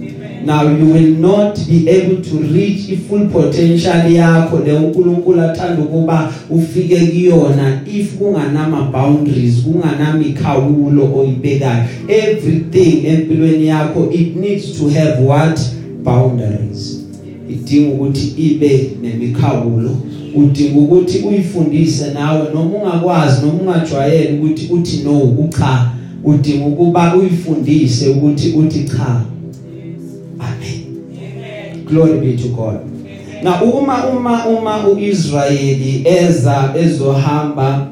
Now 0.46 0.62
you 0.62 0.86
will 0.86 1.16
not 1.20 1.58
be 1.68 1.88
able 1.88 2.22
to 2.22 2.38
reach 2.38 2.90
i 2.90 2.96
full 2.96 3.28
potential 3.28 4.12
yakho 4.12 4.58
le 4.58 4.72
uNkulunkulu 4.72 5.42
athanda 5.42 5.82
ukuba 5.82 6.32
ufike 6.50 6.96
kuyona 6.96 7.80
if 7.86 8.18
kunganama 8.18 8.82
boundaries 8.82 9.62
kunganami 9.62 10.24
khawulo 10.32 11.10
oyibekayo. 11.18 11.84
Everything 12.08 13.06
empilweni 13.06 13.66
yakho 13.66 14.10
it 14.12 14.36
needs 14.36 14.78
to 14.78 14.88
have 14.88 15.20
what? 15.20 15.60
Boundaries. 16.02 17.00
Idinga 17.50 17.94
ukuthi 17.94 18.34
ibe 18.36 18.90
nemikhawulo. 19.02 19.96
Udinga 20.34 20.78
ukuthi 20.78 21.18
uyifundise 21.18 22.10
nawe. 22.14 22.48
Noma 22.54 22.78
ungakwazi 22.78 23.46
noma 23.46 23.58
ungajwayele 23.60 24.38
ukuthi 24.38 24.72
uthi 24.72 25.02
no 25.04 25.22
ucha 25.22 25.90
udinga 26.24 26.66
ukuba 26.66 27.16
uyifundise 27.16 28.08
ukuthi 28.08 28.52
uthi 28.52 28.84
cha. 28.84 29.33
Glory 31.86 32.20
be 32.20 32.36
to 32.36 32.48
god. 32.48 32.80
Na 33.42 33.62
uma 33.62 34.06
uma 34.06 34.46
uma 34.46 34.88
uIsrayeli 34.88 36.02
eza 36.04 36.74
ezohamba 36.76 37.86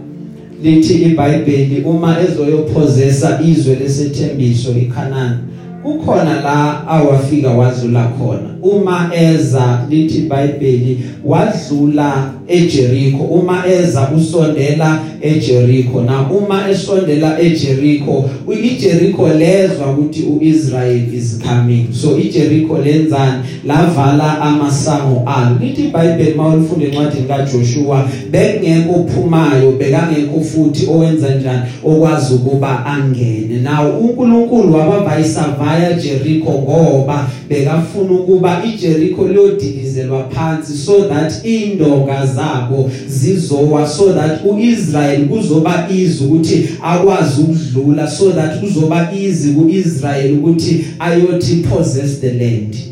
lithi 0.62 0.94
iBhayibheli 0.94 1.82
uma 1.82 2.20
ezoyophozesa 2.20 3.40
izwe 3.44 3.74
lesethembiso 3.74 4.70
iCanaan 4.70 5.38
kukhona 5.82 6.40
la 6.42 6.86
awafika 6.88 7.50
wadlula 7.50 8.04
khona. 8.04 8.50
Uma 8.62 9.10
eza 9.14 9.86
lithi 9.90 10.18
iBhayibheli 10.18 11.04
wadlula 11.24 12.32
eJericho 12.48 13.16
uma 13.16 13.66
eza 13.66 14.10
usondela 14.16 15.00
eJericho. 15.22 16.02
Na 16.02 16.30
uma 16.30 16.70
esondela 16.70 17.40
eJericho 17.40 18.30
iJericho 18.62 19.28
lezwa 19.28 19.90
ukuthi 19.92 20.22
uIsrael 20.22 21.14
is 21.14 21.38
coming. 21.38 21.86
So 21.92 22.18
iJericho 22.18 22.78
lenzani? 22.78 23.42
Lavala 23.64 24.40
amasango 24.40 25.22
alo. 25.26 25.56
Lithi 25.60 25.82
iBhayibheli 25.82 26.34
mawulifunde 26.34 26.86
encwadini 26.86 27.28
kaJoshua 27.28 28.08
bekungekho 28.30 28.92
ophumayo 28.92 29.72
bekangekho 29.72 30.40
futhi 30.40 30.86
owenza 30.86 31.34
njani? 31.34 31.62
Okwazi 31.84 32.34
ukuba 32.34 32.86
angene. 32.86 33.60
Nawo 33.62 33.98
uNkulunkulu 33.98 34.74
wabavayisavaya 34.74 35.92
Jericho 35.92 36.50
ngoba 36.50 37.28
bekafuna 37.48 38.12
ukuba 38.12 38.62
iJericho 38.64 39.28
liyodilizelwa 39.28 40.24
phansi 40.28 40.78
so 40.78 41.04
that 41.08 41.44
indonga 41.44 42.26
zabo 42.26 42.90
zizowa 43.06 43.88
so 43.88 44.12
that 44.12 44.44
uIsrael 44.44 45.11
kuzoba 45.18 45.88
izi 45.96 46.24
ukuthi 46.24 46.68
akwazi 46.82 47.40
ukudlula 47.42 48.10
so 48.10 48.32
that 48.32 48.60
kuzoba 48.60 49.12
easy 49.12 49.52
kuIsrael 49.52 50.32
ukuthi 50.32 50.84
ayothi 50.98 51.56
possess 51.56 52.20
the 52.20 52.32
land. 52.32 52.91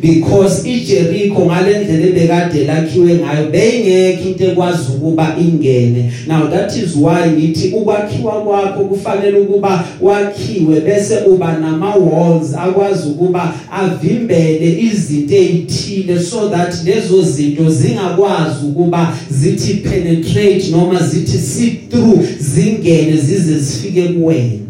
Because 0.00 0.68
iJericho 0.68 1.46
ngalendlela 1.46 2.06
ebekade 2.06 2.64
lakhiwe 2.64 3.14
ngayo 3.14 3.50
beyingekho 3.50 4.28
into 4.28 4.44
ekwazi 4.44 4.92
ukuba 4.96 5.36
ingene. 5.40 6.12
Now 6.26 6.46
that 6.46 6.76
is 6.76 6.96
why 6.96 7.30
ngithi 7.30 7.68
ukwakhiwa 7.68 8.42
kwakho 8.44 8.84
kufanele 8.84 9.38
ukuba 9.38 9.84
wakhiwe 10.00 10.80
bese 10.80 11.16
uba 11.26 11.58
nama 11.58 11.94
walls 11.94 12.54
akwazi 12.54 13.08
ukuba 13.08 13.54
avimbele 13.72 14.80
izinto 14.80 15.34
ezithile 15.34 16.20
so 16.20 16.48
that 16.48 16.84
lezo 16.84 17.22
zinto 17.22 17.70
zingakwazi 17.70 18.66
ukuba 18.66 19.16
zithi 19.30 19.74
penetrate 19.74 20.70
noma 20.70 21.02
zithi 21.02 21.38
seep 21.38 21.90
through 21.90 22.20
zingene 22.40 23.16
zize 23.16 23.58
zifike 23.58 24.02
kuwena. 24.02 24.65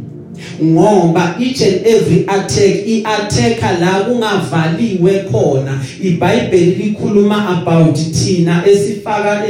Ngoba 0.63 1.35
each 1.41 1.63
and 1.63 1.87
every 1.87 2.25
attack 2.27 2.87
iattacka 2.87 3.79
la 3.81 4.01
kungavaliwe 4.05 5.25
khona 5.33 5.81
iBhayibheli 6.03 6.75
likhuluma 6.75 7.49
about 7.49 7.99
thina 8.13 8.63
esifaka 8.67 9.43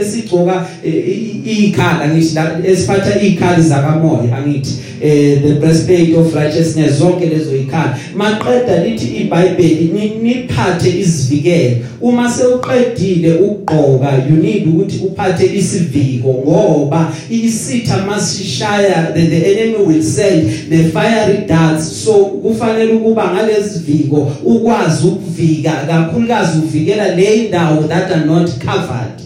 esigcoka 0.00 0.66
ikhala 1.44 2.08
ngithi 2.08 2.34
la 2.34 2.58
esiphatha 2.66 3.20
ikhali 3.20 3.62
zakamoya 3.62 4.36
angithi 4.36 4.74
the 5.02 5.56
breastplate 5.60 6.14
of 6.14 6.34
righteousness 6.34 6.98
zonke 6.98 7.26
lezo 7.26 7.56
ikhala 7.56 7.98
maqeda 8.16 8.84
lithi 8.84 9.06
iBhayibheli 9.06 9.90
niphathe 10.22 11.00
isivikelo. 11.00 11.76
Uma 12.00 12.30
sewuqedile 12.30 13.34
ukugqoka 13.34 14.12
you 14.28 14.36
need 14.36 14.66
ukuthi 14.66 15.06
uphathe 15.06 15.46
isiviko 15.56 16.28
ngoba 16.28 17.12
isitha 17.30 18.06
masishaya 18.06 19.12
the, 19.14 19.20
enemy 19.20 19.84
will 19.86 20.02
send 20.02 20.41
the 20.68 20.84
fiery 20.90 21.46
darts 21.46 22.04
so 22.04 22.12
kufanele 22.24 22.92
ukuba 22.92 23.34
ngalesiviko 23.34 24.32
ukwazi 24.44 25.06
ukuvika 25.06 25.72
kakhulukazi 25.72 26.58
uvikela 26.58 27.14
le 27.16 27.36
indawo 27.36 27.82
that 27.82 28.10
are 28.12 28.24
not 28.24 28.50
covered. 28.50 29.22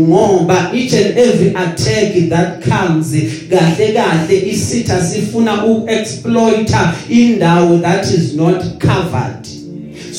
Ngoba 0.00 0.70
each 0.74 0.92
and 0.94 1.18
every 1.18 1.48
attack 1.48 2.28
that 2.28 2.62
comes 2.62 3.12
kahle 3.50 3.92
kahle 3.92 4.48
isitha 4.48 5.00
sifuna 5.04 5.64
ukuexploiter 5.64 6.94
indawo 7.08 7.78
that 7.78 8.04
is 8.04 8.34
not 8.34 8.62
covered. 8.78 9.55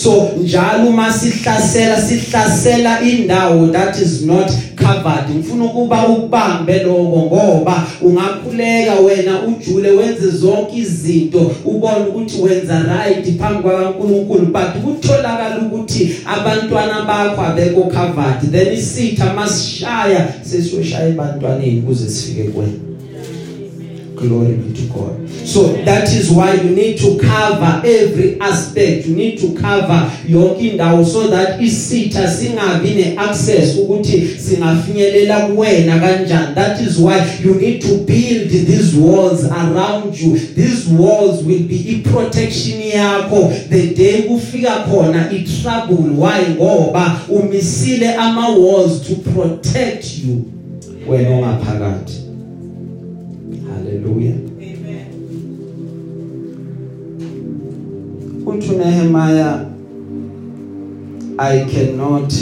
So 0.03 0.29
njalo 0.43 0.89
uma 0.89 1.13
sihlasela 1.13 2.01
sihlasela 2.01 3.01
indawo 3.01 3.67
that 3.67 3.97
is 4.01 4.21
not 4.21 4.51
covered 4.75 5.29
ngifuna 5.35 5.65
ukuba 5.65 6.07
ukubambe 6.07 6.83
lokho 6.83 7.19
ngoba 7.25 7.87
ungakhuleka 8.01 8.95
wena 8.95 9.41
ujule 9.41 9.91
wenze 9.91 10.29
zonke 10.29 10.77
izinto 10.77 11.51
ubone 11.65 12.05
ukuthi 12.09 12.41
wenza 12.41 12.79
right 12.79 13.37
phambi 13.37 13.63
kwaNkulunkulu 13.63 14.45
but 14.45 14.83
kutholakala 14.83 15.57
ukuthi 15.57 16.15
abantwana 16.25 17.01
bakho 17.01 17.41
abekho 17.41 17.81
covered. 17.81 18.51
Then 18.51 18.73
isitha 18.73 19.33
masishaya 19.33 20.27
sesiyoshaya 20.41 21.07
ebantwaneni 21.07 21.81
kuze 21.81 22.09
sifike 22.09 22.43
kuwena 22.43 22.71
glory 24.17 24.55
be 24.55 24.73
to 24.73 24.93
God. 24.93 25.29
So 25.29 25.73
that 25.85 26.11
is 26.11 26.31
why 26.31 26.53
you 26.53 26.75
need 26.75 26.97
to 26.99 27.17
cover 27.19 27.81
every 27.85 28.39
aspect. 28.41 29.05
You 29.05 29.15
need 29.15 29.39
to 29.39 29.53
cover 29.53 30.11
yonke 30.25 30.71
indawo 30.71 31.05
so 31.05 31.27
that 31.27 31.61
isitha 31.61 32.27
singabi 32.27 32.89
neaccess 32.89 33.77
ukuthi 33.77 34.27
singafinyelela 34.37 35.39
kuwena 35.39 35.99
kanjani. 35.99 36.55
That 36.55 36.81
is 36.81 36.97
why 36.97 37.21
you 37.43 37.55
need 37.55 37.81
to 37.81 37.97
build 37.97 38.49
these 38.49 38.95
walls 38.95 39.45
around 39.45 40.19
you. 40.19 40.37
These 40.37 40.87
walls 40.87 41.43
will 41.43 41.63
be 41.67 41.77
i 41.89 42.11
protection 42.11 42.81
yakho. 42.81 43.69
The 43.69 43.93
day 43.93 44.21
kufika 44.23 44.85
khona 44.89 45.31
i 45.31 45.45
trouble 45.61 46.15
why? 46.15 46.45
Ngoba 46.55 47.21
umisile 47.29 48.15
ama 48.15 48.49
walls 48.49 49.01
to 49.07 49.15
protect 49.15 50.17
you 50.17 50.45
wena 51.07 51.29
ongaphakathi. 51.29 52.26
Haleluya 53.97 54.33
Amen. 54.61 55.07
uthi 58.45 58.75
Nehemiah 58.77 59.65
I 61.39 61.65
cannot 61.69 62.33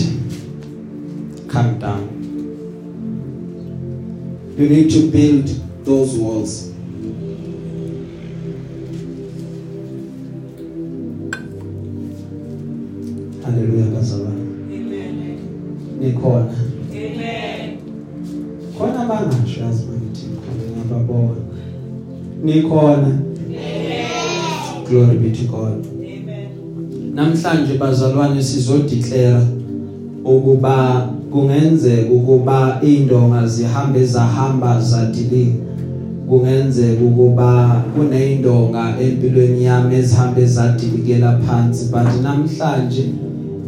come 1.49 1.79
down. 1.79 2.07
You 4.57 4.69
need 4.69 4.89
to 4.91 5.11
build 5.11 5.47
those 5.83 6.17
walls. 6.17 6.71
Haleluya 13.43 13.85
bazalwane 13.85 14.41
Amen. 14.71 15.37
nikhona 15.99 16.64
nikhona. 22.45 23.19
Glory 24.87 25.17
be 25.17 25.31
to 25.31 25.43
god. 25.47 25.85
Namhlanje 27.13 27.77
bazalwane 27.77 28.43
sizodeclare 28.43 29.41
ukuba 30.25 31.09
kungenzeka 31.31 32.11
ukuba 32.11 32.81
indonga 32.81 33.47
zihambe 33.47 34.05
zahamba 34.05 34.81
zadilika 34.81 35.57
kungenzeka 36.29 37.03
ukuba 37.03 37.81
kuneyindonga 37.95 38.95
empilweni 39.01 39.63
yami 39.63 39.95
ezihambe 39.95 40.45
zadilikela 40.45 41.39
phansi. 41.39 41.85
But 41.91 42.23
namhlanje 42.23 43.05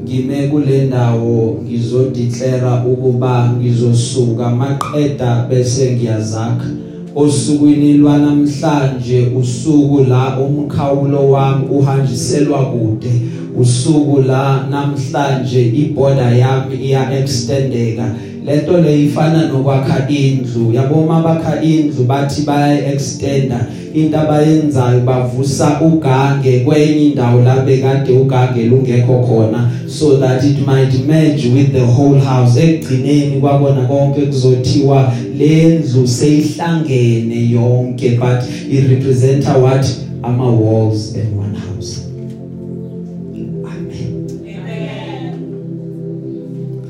ngime 0.03 0.47
kule 0.47 0.85
ndawo 0.85 1.61
ngizodeclare 1.63 2.91
ukuba 2.91 3.53
ngizosuka 3.57 4.49
maqeda 4.49 5.47
bese 5.49 5.95
ngiyazakha. 5.95 6.86
Osukwini 7.17 7.93
lwanamhlanje 7.93 9.27
usuku 9.39 10.03
la 10.09 10.39
umkhawulo 10.39 11.31
wami 11.31 11.65
uhanjiselwa 11.69 12.65
kude. 12.65 13.11
Usuku 13.59 14.21
la 14.21 14.67
namhlanje 14.71 15.65
iborder 15.67 16.37
yami 16.37 16.75
iya 16.75 17.19
extendeka 17.19 18.15
lento 18.47 18.77
le 18.77 19.03
ifana 19.03 19.47
nokwakha 19.47 20.09
indlu. 20.09 20.73
Yabo 20.73 21.05
mabakha 21.05 21.61
indlu 21.61 22.03
bathi 22.03 22.41
baya 22.41 22.93
extenda 22.93 23.67
into 23.93 24.17
abayenzayo 24.17 24.99
bavusa 24.99 25.81
ugange. 25.81 26.59
Kwenye 26.59 27.05
indawo 27.05 27.41
la 27.41 27.59
bekade 27.59 28.11
ugange 28.11 28.63
lungekho 28.63 29.19
khona 29.19 29.71
so 29.87 30.17
that 30.17 30.43
it 30.43 30.65
might 30.65 31.05
merge 31.07 31.45
with 31.53 31.73
the 31.73 31.85
whole 31.85 32.19
house. 32.19 32.59
Ekugcineni 32.59 33.41
kwabona 33.41 33.87
konke 33.87 34.21
kuzothiwa 34.21 35.13
lendlu 35.37 36.07
seyihlangene 36.07 37.49
yonke 37.49 38.17
but 38.19 38.43
it 38.71 38.89
representa 38.89 39.57
what? 39.57 39.85
Ama 40.23 40.51
walls 40.51 41.15
in 41.15 41.37
one 41.37 41.55
house. 41.55 42.01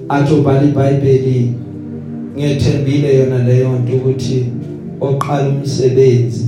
Athi 0.09 0.33
ubhala 0.33 0.63
iBhayibheli 0.63 1.53
ngethembile 2.37 3.15
yona 3.19 3.43
leyo 3.43 3.79
nto 3.79 3.93
ukuthi 3.95 4.45
oqala 5.01 5.49
umsebenzi 5.49 6.45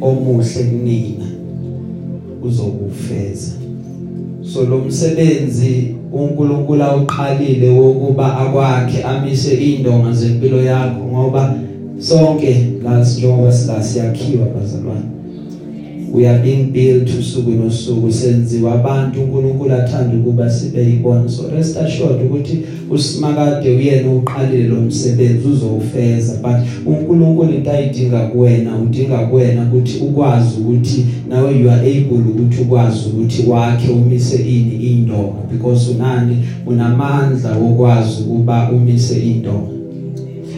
omuhle 0.00 0.64
kunina 0.64 1.26
uzokufeza 2.42 3.52
so 4.42 4.64
lo 4.64 4.78
msebenzi 4.78 5.94
uNkulunkulu 6.12 6.82
awuqalile 6.82 7.70
wokuba 7.70 8.36
akwakhe 8.38 9.02
amise 9.02 9.54
indonga 9.54 10.12
zempilo 10.12 10.62
yakho 10.62 11.04
ngoba 11.04 11.54
sonke 11.98 12.66
la 12.84 13.00
njengoba 13.00 13.52
sila 13.52 13.82
siyakhiwa 13.82 14.46
bazalwane. 14.46 15.21
We 16.12 16.28
are 16.28 16.38
being 16.38 16.64
built 16.64 17.18
usuku 17.18 17.50
nosuku 17.50 18.12
senziwa 18.12 18.74
abantu 18.74 19.22
uNkulunkulu 19.22 19.74
athanda 19.74 20.16
ukuba 20.16 20.50
sibe 20.50 20.84
yibona 20.84 21.28
so 21.28 21.50
rest 21.56 21.76
assured 21.76 22.22
ukuthi 22.26 22.58
usimakade 22.90 23.70
uyena 23.70 24.12
uqalile 24.12 24.68
lo 24.68 24.80
msebenzi 24.80 25.48
uzowufeza. 25.48 26.32
But 26.42 26.86
uNkulunkulu 26.86 27.54
into 27.54 27.70
ayidinga 27.70 28.20
kuwena 28.20 28.78
udinga 28.78 29.18
kuwena 29.18 29.62
ukuthi 29.62 29.98
ukwazi 29.98 30.60
ukuthi 30.60 31.06
nawe 31.28 31.58
you 31.60 31.70
are 31.70 31.90
able 31.90 32.30
ukuthi 32.30 32.62
ukwazi 32.62 33.08
ukuthi 33.08 33.50
wakhe 33.50 33.92
umise 33.92 34.36
ini 34.36 34.74
indonga 34.74 35.42
because 35.52 35.90
unani 35.90 36.36
unamandla 36.66 37.56
wokwazi 37.58 38.22
ukuba 38.22 38.70
umise 38.70 39.18
indonga 39.18 39.81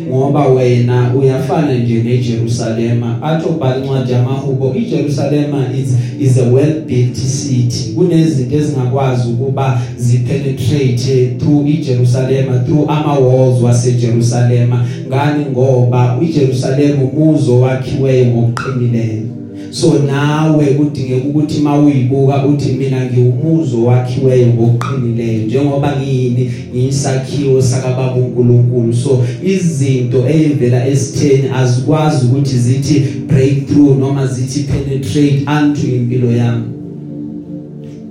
ngoba 0.09 0.47
wena 0.49 1.15
uyafana 1.19 1.75
nje 1.75 2.03
neJerusalema. 2.03 3.23
Athi 3.23 3.49
ubhala 3.49 3.77
incwadi 3.77 4.13
yamahubo 4.13 4.75
iJerusalema 4.75 5.67
is 5.79 5.89
is 6.21 6.39
a 6.39 6.43
well 6.51 6.81
built 6.87 7.17
city. 7.17 7.93
Kunezinto 7.95 8.57
ezingakwazi 8.57 9.29
ukuba 9.29 9.81
zipenetrate 9.99 11.27
through 11.39 11.69
iJerusalema 11.69 12.59
through 12.59 12.91
ama 12.91 13.19
walls 13.19 13.63
waseJerusalema. 13.63 14.87
Ngani? 15.09 15.45
Ngoba 15.53 16.19
iJerusalema 16.23 17.03
umuzo 17.03 17.61
wakhiwe 17.61 18.27
ngokuqinileyo. 18.27 19.44
So 19.75 19.99
nawe 19.99 20.65
kudingeka 20.65 21.27
ukuthi 21.29 21.61
mawuyibuka 21.61 22.47
uthi 22.47 22.73
mina 22.73 23.05
ngiwumuzo 23.05 23.85
wakhiweyo 23.85 24.47
ngokuqinileyo 24.47 25.47
njengoba 25.47 25.97
ngiyini? 25.97 26.51
Ngiyisakhiwo 26.75 27.63
sakababa 27.63 28.15
uNkulunkulu. 28.15 28.95
So 28.95 29.25
izinto 29.43 30.29
ezivela 30.29 30.89
esitheni 30.89 31.49
azikwazi 31.55 32.27
ukuthi 32.27 32.59
zithi 32.59 33.05
breakthrough 33.29 33.99
noma 33.99 34.27
zithi 34.27 34.61
penetrate 34.63 35.43
unto 35.59 35.87
impilo 35.87 36.31
yami. 36.31 36.84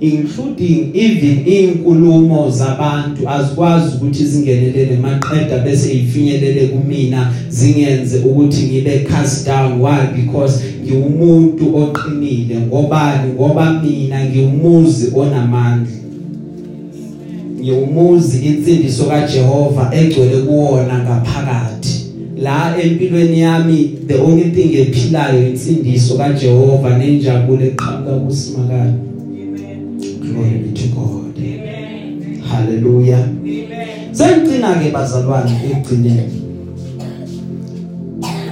Including 0.04 0.90
even 0.94 1.46
inkulumo 1.46 2.50
zabantu 2.50 3.28
azikwazi 3.28 3.96
ukuthi 3.96 4.24
zingenelele 4.24 4.96
maqeda 4.96 5.58
bese 5.58 5.94
ifinyelele 5.94 6.66
kumina 6.66 7.32
zingenze 7.48 8.18
ukuthi 8.18 8.66
ngibe 8.66 8.98
cast 8.98 9.46
down. 9.46 9.80
Why? 9.80 10.06
Because 10.16 10.64
ngiwumuntu 10.84 11.76
oqinile. 11.76 12.56
Ngobani? 12.56 13.32
Ngoba 13.32 13.82
mina 13.82 14.24
ngiwumuzi 14.24 15.12
onamandla. 15.14 15.92
Ngiwumuzi 17.60 18.46
insindiso 18.46 19.04
kaJehova 19.04 19.90
egcwele 19.94 20.36
kuwona 20.36 20.98
ngaphakathi. 20.98 22.04
La 22.36 22.76
empilweni 22.82 23.40
yami 23.40 23.98
the 24.06 24.14
only 24.14 24.50
thing 24.50 24.74
ephilayo 24.76 25.48
insindiso 25.48 26.14
kaJehova 26.14 26.98
nenjabulo 26.98 27.64
eqhamuka 27.64 28.12
kusimakala 28.12 28.92
glory 30.34 30.58
be 30.58 30.72
to 30.72 30.88
God 30.88 31.38
Amen. 31.38 32.42
hallelujah 32.42 33.18
Amen. 33.18 33.94
Sengcina 34.14 34.74
ke 34.78 34.90
bazalwane 34.90 35.50
ekugcineni. 35.70 36.42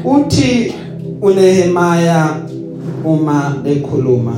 Uthi 0.04 0.72
uNehemaya 1.20 2.42
uma 3.04 3.62
ekhuluma 3.64 4.34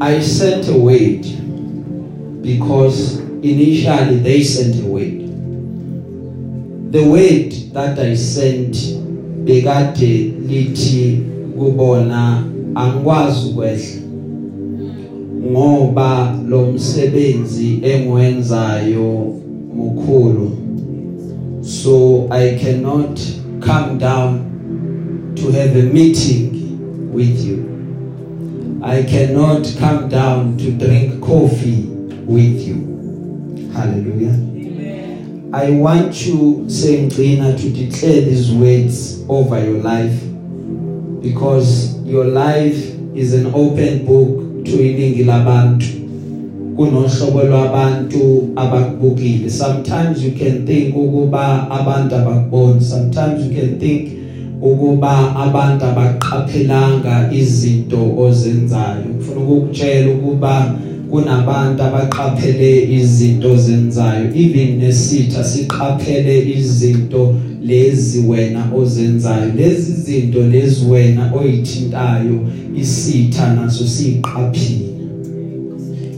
I 0.00 0.20
sent 0.20 0.68
a 0.68 0.78
word 0.78 1.26
because 2.42 3.20
initially 3.42 4.18
they 4.18 4.42
sent 4.42 4.82
a 4.82 4.86
word. 4.86 5.20
The 6.92 7.04
word 7.04 7.52
that 7.74 7.98
I 7.98 8.14
sent 8.16 8.76
bekade 9.44 10.32
lithi 10.48 11.22
kubona 11.58 12.44
angikwazi 12.74 13.48
ukwehla 13.48 14.03
ngoba 15.50 16.38
lo 16.48 16.72
msebenzi 16.72 17.78
engwenzayo 17.82 19.34
mukhulu. 19.76 20.50
So 21.62 22.26
i 22.30 22.58
cannot 22.58 23.20
come 23.60 23.98
down 23.98 24.40
to 25.34 25.50
have 25.50 25.80
a 25.80 25.82
meeting 25.82 26.50
with 27.14 27.44
you. 27.44 27.64
I 28.82 29.02
cannot 29.02 29.66
come 29.78 30.08
down 30.08 30.56
to 30.58 30.70
drink 30.70 31.20
coffee 31.20 31.88
with 32.26 32.68
you. 32.68 33.70
Hallelujah. 33.72 34.34
Amen. 34.34 35.50
i 35.52 35.70
want 35.70 36.26
you 36.26 36.64
sengcina 36.66 37.56
to 37.56 37.70
declare 37.70 38.20
these 38.20 38.52
words 38.52 39.24
over 39.28 39.58
your 39.64 39.82
life 39.82 40.20
because 41.22 41.96
your 42.04 42.24
life 42.24 42.76
is 43.14 43.32
an 43.34 43.46
open 43.54 44.04
book 44.04 44.43
to 44.64 44.82
iningi 44.82 45.24
labantu 45.24 45.86
kunohlobo 46.76 47.42
lwabantu 47.42 48.48
abakubukile. 48.56 49.50
Sometimes 49.50 50.24
you 50.24 50.32
can 50.32 50.66
think 50.66 50.96
ukuba 50.96 51.70
abantu 51.70 52.14
abakuboni. 52.14 52.80
Sometimes 52.80 53.46
you 53.46 53.54
can 53.54 53.78
think 53.78 54.10
ukuba 54.62 55.36
abantu 55.36 55.84
abaqaphelanga 55.84 57.30
izinto 57.32 58.18
ozenzayo. 58.18 59.04
Ngifuna 59.14 59.40
ukukutshela 59.40 60.10
ukuba 60.10 60.74
kunabantu 61.10 61.82
abaqaphele 61.82 62.92
izinto 62.92 63.52
ozenzayo. 63.52 64.24
Even 64.34 64.78
nesitha 64.78 65.44
siqaphele 65.44 66.50
izinto 66.58 67.34
lezi 67.66 68.24
wena 68.28 68.66
ozenzayo 68.76 69.52
lezi 69.56 69.92
zinto 69.92 70.42
lezi 70.42 70.84
wena 70.90 71.32
oyithintayo 71.34 72.40
isitha 72.80 73.54
naso 73.54 73.86
siqaphile 73.86 74.94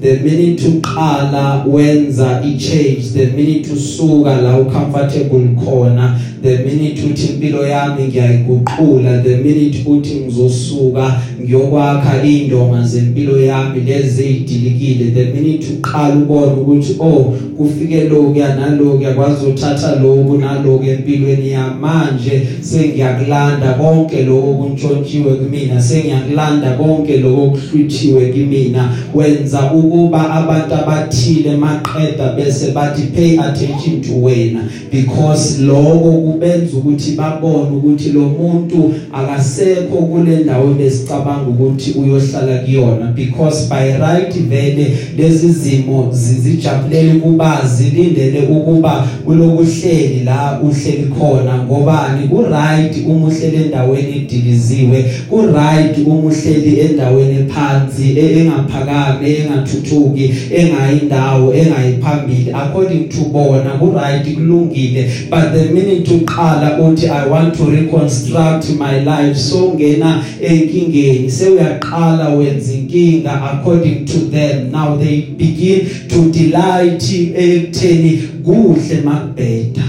the 0.00 0.16
minute 0.16 0.68
uqala 0.68 1.64
wenza 1.64 2.42
i-change 2.44 3.02
the 3.14 3.26
minute 3.26 3.72
usuka 3.72 4.40
la 4.40 4.60
ucomfortable 4.60 5.48
khona 5.64 6.20
the 6.42 6.58
minute 6.58 7.02
uthi 7.02 7.26
impilo 7.26 7.66
yami 7.66 8.04
ngiyayiguqula 8.04 9.22
the 9.22 9.36
minute 9.36 9.84
uthi 9.86 10.14
ngizosuka 10.14 11.20
ngiyokwakha 11.42 12.22
indonga 12.22 12.82
zempilo 12.82 13.40
yami 13.40 13.80
lezi 13.80 14.22
ezidilikile 14.24 15.10
the 15.10 15.24
minute 15.24 15.66
uqala 15.78 16.14
ubone 16.14 16.52
ukuthi 16.52 16.96
oh 17.00 17.34
kufike 17.56 18.04
lokuya 18.04 18.56
nalokuya 18.56 19.14
kwazothatha 19.14 19.94
lokhu 20.02 20.38
naloku 20.38 20.84
empilweni 20.84 21.50
yami 21.50 21.74
manje 21.80 22.42
sengiyakulanda 22.60 23.72
konke 23.72 24.22
lokho 24.22 24.54
kuntshontshiwe 24.54 25.34
kumina 25.34 25.82
sengiyakulanda 25.82 26.70
konke 26.70 27.16
lokho 27.16 27.46
kuhlwithiwe 27.50 28.32
kimina. 28.32 28.92
Wenza 29.14 29.72
ukuba 29.72 30.30
abantu 30.30 30.74
abathile 30.74 31.56
maqeda 31.56 32.32
bese 32.36 32.70
bathi 32.70 33.02
pay 33.02 33.38
attention 33.38 34.00
to 34.00 34.12
wena 34.22 34.60
because 34.90 35.62
lokho 35.62 36.12
kubenza 36.12 36.76
ukuthi 36.76 37.12
babone 37.12 37.76
ukuthi 37.76 38.08
lo 38.12 38.20
muntu 38.20 38.94
akasekho 39.12 39.96
kule 39.96 40.36
ndawo 40.36 40.74
besicabanga 40.74 41.48
ukuthi 41.48 41.90
uyohlala 41.90 42.58
kuyona 42.58 43.06
because 43.14 43.68
by 43.68 43.98
right 43.98 44.34
vele 44.48 44.96
lezi 45.16 45.52
zimo 45.52 46.08
zizijabulela 46.12 47.14
ukuba 47.14 47.45
zilindele 47.66 48.40
ukuba 48.40 49.06
ulokuhleli 49.26 50.24
la 50.24 50.60
uhleli 50.62 51.06
khona 51.18 51.64
ngobani? 51.64 52.28
Ku 52.28 52.42
right 52.42 53.06
uma 53.06 53.26
uhleli 53.26 53.56
endaweni 53.56 54.16
ediliziwe. 54.16 55.04
Ku 55.30 55.42
right 55.42 55.98
uma 56.06 56.30
uhleli 56.30 56.80
endaweni 56.80 57.44
phansi 57.52 58.18
engaphakame 58.18 59.26
engathuthuki 59.38 60.34
engayindawo 60.50 61.54
engayiphambili 61.54 62.52
according 62.52 63.08
to 63.08 63.20
bona 63.32 63.70
ku 63.78 63.90
right 63.90 64.26
kulungile. 64.36 65.10
But 65.30 65.52
the 65.52 65.64
minute 65.72 66.08
uqala 66.10 66.78
uthi 66.78 67.08
i 67.08 67.26
want 67.28 67.56
to 67.56 67.64
reconstruct 67.64 68.70
my 68.78 69.00
life 69.00 69.36
so 69.36 69.72
ngena 69.74 70.24
enkingeni 70.42 71.30
sewuyaqala 71.30 72.28
wenza 72.28 72.72
inkinga 72.96 73.52
according 73.52 74.04
to 74.06 74.18
them. 74.30 74.70
Now 74.72 74.96
they 74.96 75.20
begin 75.20 76.08
to 76.08 76.30
delight 76.30 77.02
ekutheni 77.34 78.22
kuhle 78.44 79.00
makubheda. 79.04 79.82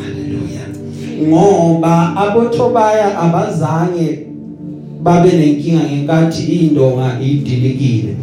Haleluya 0.00 0.64
ngoba 1.22 2.16
abothobaya 2.16 3.18
abazange 3.18 4.18
babe 5.02 5.32
nenkinga 5.32 5.84
ngenkathi 5.84 6.42
indonga 6.42 7.20
idilikile. 7.20 8.14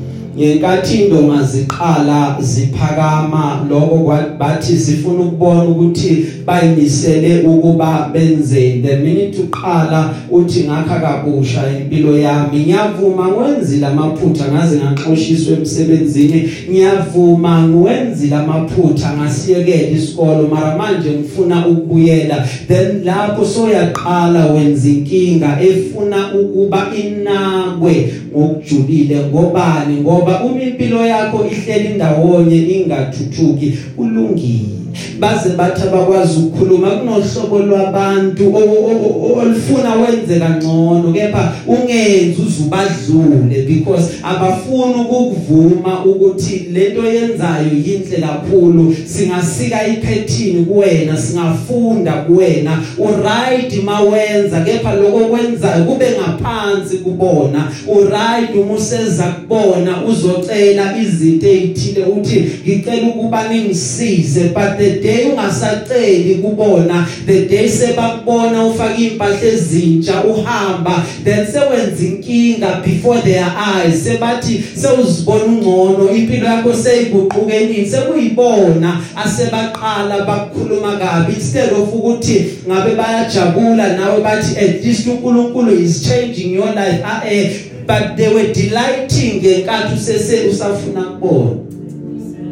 Ngenkathi 0.41 1.03
indonga 1.03 1.43
ziqala 1.43 2.37
ziphakama 2.39 3.65
lokho 3.69 4.17
bathi 4.39 4.77
sifuna 4.77 5.23
ukubona 5.23 5.63
ukuthi 5.63 6.25
bayimisele 6.45 7.41
ukuba 7.41 8.09
benzeni 8.13 8.81
the 8.81 8.95
minute 8.97 9.37
uqala 9.41 10.13
uthi 10.31 10.63
ngakha 10.63 10.99
kabusha 10.99 11.63
impilo 11.79 12.17
yami. 12.17 12.59
Ngiyavuma 12.59 13.27
ngwenzile 13.27 13.85
amaphutha 13.85 14.45
ngaze 14.51 14.77
ngaxoshiswa 14.77 15.57
emsebenzini. 15.57 16.49
Ngiyavuma 16.69 17.67
ngwenzile 17.67 18.35
amaphutha 18.35 19.13
ngasiyekela 19.17 19.89
isikolo 19.89 20.47
mara 20.47 20.77
manje 20.77 21.09
ngifuna 21.09 21.67
ukubuyela. 21.67 22.47
Then 22.67 23.03
lapho 23.03 23.45
soyaqala 23.45 24.45
wenza 24.45 24.89
inkinga 24.89 25.57
efuna 25.61 26.33
ukuba 26.33 26.87
inakwe 27.03 28.13
ngokujulile 28.37 29.19
ngobani? 29.19 30.01
Ngoba 30.01 30.43
uma 30.43 30.61
impilo 30.61 31.05
yakho 31.05 31.47
ihleli 31.51 31.89
ndawonye 31.95 32.57
ingathuthuki. 32.57 33.77
Ulungile 33.97 34.80
baze 35.21 35.49
bathi 35.57 35.81
abakwazi 35.81 36.39
ukukhuluma 36.39 36.89
kunohlobo 36.89 37.59
lwabantu 37.59 38.55
o- 38.55 38.59
o- 38.59 39.25
o- 39.27 39.39
olufuna 39.39 39.95
wenze 39.95 40.39
kangcono 40.39 41.13
kepha 41.13 41.53
ungenzi 41.67 42.41
uzubadlule 42.41 43.61
because 43.67 44.09
abafuni 44.23 44.93
ukuvuma 45.09 46.05
ukuthi 46.05 46.67
lento 46.73 47.03
yenzayo 47.07 47.67
yinhle 47.85 48.17
kakhulu. 48.27 48.95
Singasika 49.05 49.87
iphethini 49.87 50.65
kuwena 50.65 51.17
singafunda 51.17 52.11
kuwena. 52.11 52.79
Uright 52.97 53.83
mawenza 53.83 54.61
kepha 54.61 54.93
lokho 54.93 55.19
kwenzayo 55.19 55.83
kube 55.83 56.05
ngaphansi 56.11 56.97
kubona. 56.97 57.71
Uright 57.87 58.55
uma 58.55 58.73
useza 58.73 59.23
kubona 59.23 60.05
uzocela 60.05 60.97
izinto 61.01 61.47
ezithile 61.47 62.05
uthi 62.05 62.43
ngicela 62.67 63.07
ukuba 63.07 63.47
ningisize 63.53 64.43
but 64.43 64.77
the 64.77 64.89
day 65.11 65.25
ungasaceli 65.25 66.35
kubona. 66.35 67.07
The 67.25 67.45
day 67.45 67.69
sebakubona 67.69 68.65
ufaka 68.65 68.97
impahla 68.97 69.41
ezintsha 69.43 70.23
uhamba. 70.23 71.03
Then 71.23 71.47
sewenza 71.47 72.03
inkinga 72.03 72.81
before 72.85 73.21
their 73.21 73.53
eyes. 73.57 74.03
Sebathi 74.03 74.63
sewuzibona 74.75 75.43
ungcono 75.43 76.11
impilo 76.11 76.45
yakho 76.45 76.73
seyiguqukenini 76.73 77.89
sekuyibona 77.89 79.01
asebaqala 79.15 80.25
bakukhuluma 80.25 80.97
kabi. 80.97 81.33
Instead 81.33 81.73
of 81.73 81.93
ukuthi 81.93 82.45
ngabe 82.67 82.95
bayajabula 82.95 83.97
nawe 83.97 84.21
bathi 84.21 84.57
at 84.57 84.85
least 84.85 85.07
uNkulunkulu 85.07 85.71
is 85.71 86.03
changing 86.03 86.53
your 86.53 86.73
life. 86.75 87.01
Ah 87.05 87.21
eh 87.25 87.51
but 87.87 88.15
they 88.15 88.33
were 88.33 88.53
delighting 88.53 89.41
ngenkathi 89.41 89.95
usese 89.95 90.41
usafuna 90.51 91.01
kubona. 91.01 91.60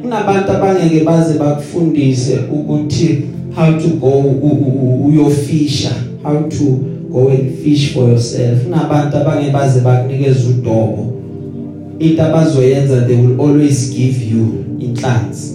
Kunabantu 0.02 0.52
abangeke 0.52 1.04
baze 1.04 1.40
bakufundise 1.40 2.40
ukuthi 2.54 3.22
how 3.56 3.74
to 3.74 3.88
go 3.88 4.08
u- 4.08 4.40
u- 4.42 4.48
u- 4.48 5.06
uyofisha 5.06 5.92
how 6.24 6.36
to 6.50 6.64
go 7.12 7.30
and 7.30 7.52
fish 7.64 7.94
for 7.94 8.10
yourself. 8.10 8.64
Kunabantu 8.64 9.18
abangeke 9.18 9.52
baze 9.52 9.80
bakunikeza 9.80 10.40
udobo. 10.50 11.06
Into 12.00 12.24
abazoyenza 12.24 13.02
they 13.02 13.16
will 13.16 13.42
always 13.42 13.90
give 13.96 14.26
you 14.32 14.48
inhlanzi. 14.80 15.54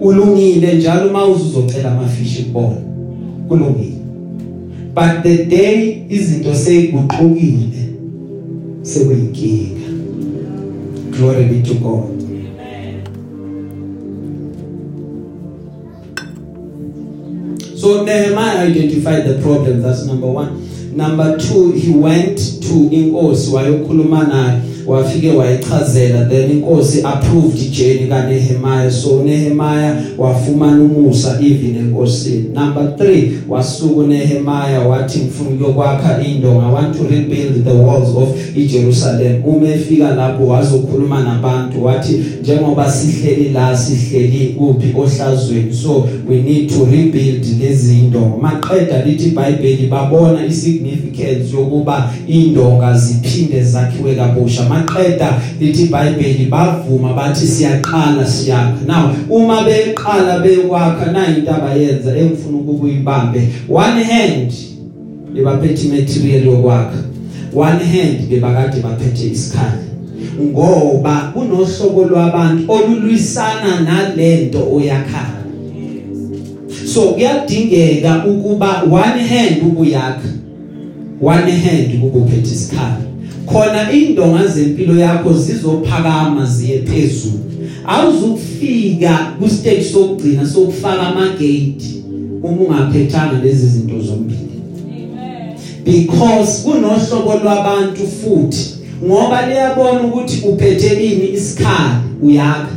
Ulungile 0.00 0.74
njalo 0.74 1.10
uma 1.10 1.26
uzocela 1.26 1.90
amafishi 1.92 2.42
kubona 2.42 2.76
kulungile. 3.48 3.96
But 4.94 5.22
the 5.22 5.44
day 5.44 6.02
izinto 6.08 6.54
seyiguqukile 6.54 7.88
sekuyinkinga 8.82 9.80
glory 11.18 11.44
be 11.44 11.62
to 11.62 11.74
God. 11.74 12.19
So 17.80 18.04
Nehemiah 18.04 18.68
identified 18.68 19.24
the 19.26 19.40
problem. 19.42 19.80
That's 19.82 20.04
number 20.04 20.26
1 20.26 20.92
number 20.96 21.38
2 21.38 21.72
he 21.72 21.92
went 21.92 22.36
to 22.60 22.88
inkosi 22.90 23.50
wayokhuluma 23.50 24.24
naye. 24.24 24.60
Wafike 24.90 25.30
wayichazela 25.30 26.24
then 26.24 26.50
inkosi 26.50 27.02
approved 27.02 27.62
ijeni 27.62 28.06
kaNehemiah. 28.08 28.90
So 28.90 29.22
Nehemiah 29.24 29.96
wafumana 30.18 30.82
umusa 30.82 31.38
even 31.40 31.76
enkosini. 31.76 32.44
Number 32.54 32.82
3 32.82 33.30
wasuku 33.48 34.02
Nehemiah 34.02 34.90
wathi 34.90 35.18
ngifuna 35.18 35.50
ukuyokwakha 35.50 36.22
indonga. 36.24 36.66
I 36.66 36.72
want 36.72 36.96
to 36.96 37.02
rebuild 37.02 37.64
the 37.64 37.72
walls 37.72 38.16
of 38.16 38.28
iJerusalem 38.56 39.44
uma 39.44 39.68
efika 39.68 40.14
lapho 40.14 40.46
wazokhuluma 40.46 41.24
nabantu 41.24 41.84
wathi 41.84 42.20
njengoba 42.42 42.92
sihleli 42.92 43.48
la 43.48 43.78
sihleli 43.78 44.54
kuphi 44.58 44.94
ohlazweni 44.96 45.74
so 45.74 46.08
we 46.28 46.36
need 46.36 46.70
to 46.70 46.84
rebuild 46.84 47.46
lezi 47.60 47.98
indonga 47.98 48.36
maqeda 48.36 49.04
lithi 49.04 49.28
iBhayibheli 49.28 49.86
babona 49.86 50.46
isignificance 50.46 51.09
yokuba 51.52 52.10
indonga 52.26 52.94
ziphinde 52.94 53.62
zakhiwe 53.62 54.14
kabusha. 54.14 54.68
Maqeda 54.68 55.40
lithi 55.60 55.82
iBhayibheli 55.82 56.44
bavuma 56.50 57.14
bathi 57.14 57.46
siyaqala 57.46 58.26
siyakha. 58.26 58.86
Now 58.86 59.10
uma 59.28 59.62
beqala 59.62 60.38
bekwakha 60.38 61.12
na 61.12 61.26
into 61.36 61.50
abayenza 61.54 62.16
engifuna 62.16 62.58
ukuyibambe 62.58 63.48
one 63.68 64.04
hand 64.04 64.52
bebaphethe 65.34 65.88
material 65.88 66.44
yokwakha 66.44 66.98
one 67.54 67.84
hand 67.84 68.28
bebakade 68.28 68.80
baphethe 68.80 69.26
isikhali. 69.26 69.90
Ngoba 70.42 71.32
kunohlobo 71.34 72.04
lwabantu 72.04 72.72
olulwisana 72.72 73.80
nalento 73.80 74.58
oyakhayo. 74.74 75.40
So 76.86 77.00
kuyadingeka 77.00 78.24
ukuba 78.26 78.82
one 78.82 79.22
hand 79.22 79.62
ukuyakha 79.62 80.28
one 81.20 81.50
hand 81.50 82.04
ukuphethe 82.04 82.50
isikhali 82.52 83.04
khona 83.46 83.92
indonga 83.92 84.46
zempilo 84.46 85.00
yakho 85.00 85.32
zizophakama 85.32 86.46
ziye 86.46 86.78
phezulu. 86.78 87.40
Awuzukufika 87.86 89.36
ku 89.40 89.48
stage 89.48 89.84
sokugcina 89.84 90.46
sokufaka 90.46 91.00
ama 91.00 91.28
gate 91.28 92.02
uma 92.42 92.62
ungaphethanga 92.62 93.44
lezi 93.44 93.66
zinto 93.66 94.00
zombili. 94.00 94.38
Because 95.84 96.62
kunohlobo 96.62 97.34
lwabantu 97.44 98.06
futhi 98.06 98.74
ngoba 99.04 99.46
liyabona 99.46 100.00
ukuthi 100.00 100.46
uphethe 100.48 101.04
ini 101.04 101.30
isikhali 101.32 101.94
uyakha. 102.22 102.76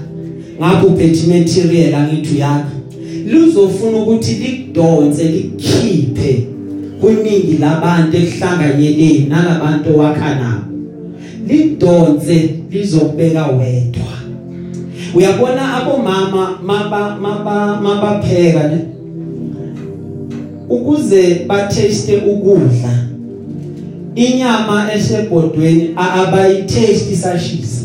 Ngapho 0.59 0.87
uphethe 0.87 1.27
material 1.27 1.95
angithi 1.95 2.35
uyakha. 2.35 2.71
Luzofuna 3.27 3.97
ukuthi 3.97 4.33
likudonse 4.33 5.23
likhiphe 5.23 6.12
kuningi 7.03 7.57
labantu 7.59 8.17
ekuhlanganyeleni 8.17 9.27
nalabantu 9.29 9.97
wakha 9.99 10.35
nabo. 10.35 10.71
Lidonse 11.47 12.49
lizobeka 12.71 13.47
wedwa. 13.47 14.13
Uyabona 15.15 15.73
abomama 15.73 16.59
maba 16.63 17.17
maba 17.21 17.81
mabapheka 17.81 18.67
ne 18.67 18.79
ukuze 20.69 21.45
bataste 21.47 22.17
ukudla 22.17 22.93
inyama 24.15 24.93
esebhodweni 24.93 25.89
abayitaste 25.95 27.15
sashisa. 27.15 27.83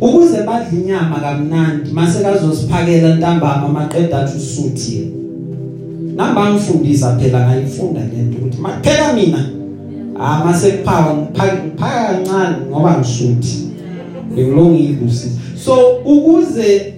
Ukuze 0.00 0.42
badle 0.46 0.78
inyama 0.80 1.20
kamnandi 1.20 1.90
mase 1.92 2.22
kazosiphakela 2.22 3.14
ntambama 3.16 3.68
maqeda 3.68 4.28
usuthi 4.36 5.17
namba 6.18 6.50
ngifundisa 6.50 7.16
phela 7.16 7.46
ngayifunda 7.46 8.00
lento 8.00 8.38
ukuthi 8.38 8.58
maphela 8.58 9.12
mina 9.12 9.50
ah 10.20 10.44
mase 10.44 10.70
kuphaka 10.70 11.14
ngiphaka 11.14 12.06
kancane 12.06 12.56
ngoba 12.70 12.98
ngisuthi. 12.98 13.68
Ngilungile 14.32 14.98
usi 15.06 15.28
so 15.64 15.74
ukuze 16.04 16.92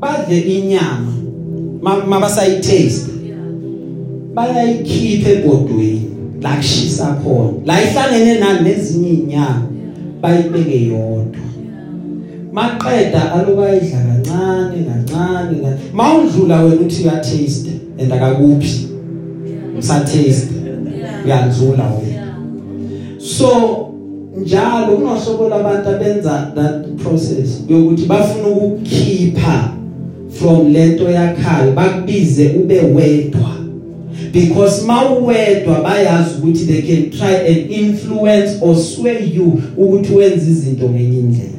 badle 0.00 0.40
inyama 0.40 1.12
mabasayitaste 1.82 3.10
bayayikhipha 4.34 5.30
ebhodweni 5.30 6.02
la 6.42 6.56
kushisa 6.56 7.16
khona. 7.24 7.52
La 7.64 7.82
ihlangene 7.82 8.38
nani 8.38 8.60
nezinye 8.68 9.08
inyama 9.08 9.62
bayibeke 10.22 10.86
yodwa. 10.86 11.44
Maqeda 12.52 13.32
alokayidla 13.32 13.98
kancane 13.98 14.84
kancane 14.84 15.78
mawudlula 15.92 16.62
wena 16.62 16.80
uthi 16.80 17.02
uya 17.02 17.20
taste 17.20 17.70
and 17.98 18.12
akakuphi 18.12 18.88
usa 19.78 20.00
taste 20.00 20.48
uyadlula 21.24 21.84
wena. 21.84 22.34
So 23.18 23.48
njalo 24.36 24.96
kunohlobo 24.96 25.48
labantu 25.48 25.88
abenza 25.88 26.52
that 26.54 26.86
process 27.02 27.62
yokuthi 27.68 28.06
bafuna 28.06 28.48
ukukhipha 28.48 29.70
from 30.30 30.72
lento 30.72 31.10
yakhayo 31.10 31.72
bakubize 31.72 32.48
ube 32.48 32.80
wedwa. 32.80 33.50
Because 34.32 34.86
mawuwedwa 34.86 35.80
bayazi 35.80 36.30
ukuthi 36.38 36.64
they 36.66 36.82
can 36.82 37.10
try 37.10 37.34
and 37.34 37.70
influence 37.70 38.58
or 38.60 38.76
sway 38.76 39.32
you 39.34 39.62
ukuthi 39.76 40.14
wenze 40.14 40.50
izinto 40.50 40.88
ngenye 40.88 41.18
indlela. 41.18 41.57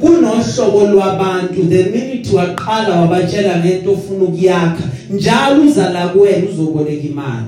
Kunohlobo 0.00 0.86
lwabantu 0.86 1.62
the 1.68 1.82
minute 1.82 2.36
waqala 2.36 3.00
wabatshela 3.00 3.56
ngento 3.58 3.92
ofuna 3.92 4.24
ukuyakha 4.24 4.84
njalo 5.10 5.62
uzala 5.62 6.08
kuwena 6.08 6.48
uzoboleka 6.50 7.06
imali. 7.06 7.46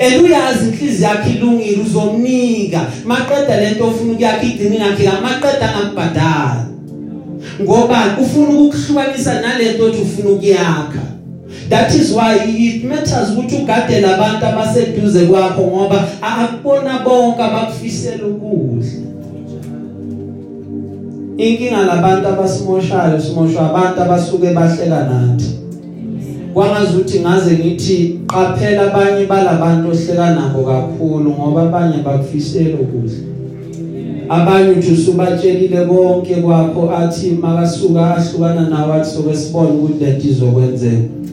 And 0.00 0.24
uyazi 0.24 0.68
inhliziyo 0.68 1.08
yakhe 1.08 1.30
ilungile 1.30 1.82
uzomnika. 1.82 2.86
Maqeda 3.04 3.60
lento 3.60 3.86
ofuna 3.86 4.12
ukuyakha 4.12 4.42
idini 4.42 4.76
yakhe 4.76 5.10
maqeda 5.22 5.74
angakubhadala 5.74 6.66
ngoba 7.62 8.16
ufuna 8.22 8.60
ukuhlukanisa 8.60 9.40
nalento 9.40 9.84
othi 9.84 9.98
ufuna 10.02 10.30
ukuyakha. 10.30 11.02
That 11.68 11.94
is 11.94 12.12
why 12.12 12.34
it 12.46 12.84
matters 12.84 13.30
ukuthi 13.30 13.56
ugade 13.56 14.00
labantu 14.00 14.46
abaseduze 14.46 15.26
kwakho 15.26 15.62
ngoba 15.62 16.08
akubona 16.22 16.98
bonke 16.98 17.42
abakufisela 17.42 18.26
ukudla. 18.26 18.90
Inkinga 21.36 21.86
labantu 21.86 22.28
abasimoshayo 22.28 23.20
simoshwa 23.20 23.70
abantu 23.70 24.02
abasuke 24.02 24.50
bahleka 24.54 25.04
nathi. 25.10 25.50
Kwangazuthi 26.54 27.20
ngaze 27.20 27.58
ngithi 27.58 28.20
qaphela 28.26 28.82
abanye 28.92 29.26
balabantu 29.26 29.88
ohleka 29.88 30.34
nabo 30.34 30.62
kakhulu 30.64 31.30
ngoba 31.30 31.62
abanye 31.62 32.02
bakufisela 32.02 32.76
ukudla 32.80 33.36
abanye 34.28 34.70
uthi 34.70 34.92
usubatshelile 34.92 35.86
konke 35.86 36.34
kwakho 36.34 36.90
athi 36.90 37.30
makasuka 37.30 38.16
ahlukana 38.16 38.68
nawe 38.68 38.92
athi 39.00 39.10
sokwesibona 39.10 39.68
ukuthi 39.70 40.04
lento 40.04 40.28
izokwenzeka. 40.28 41.25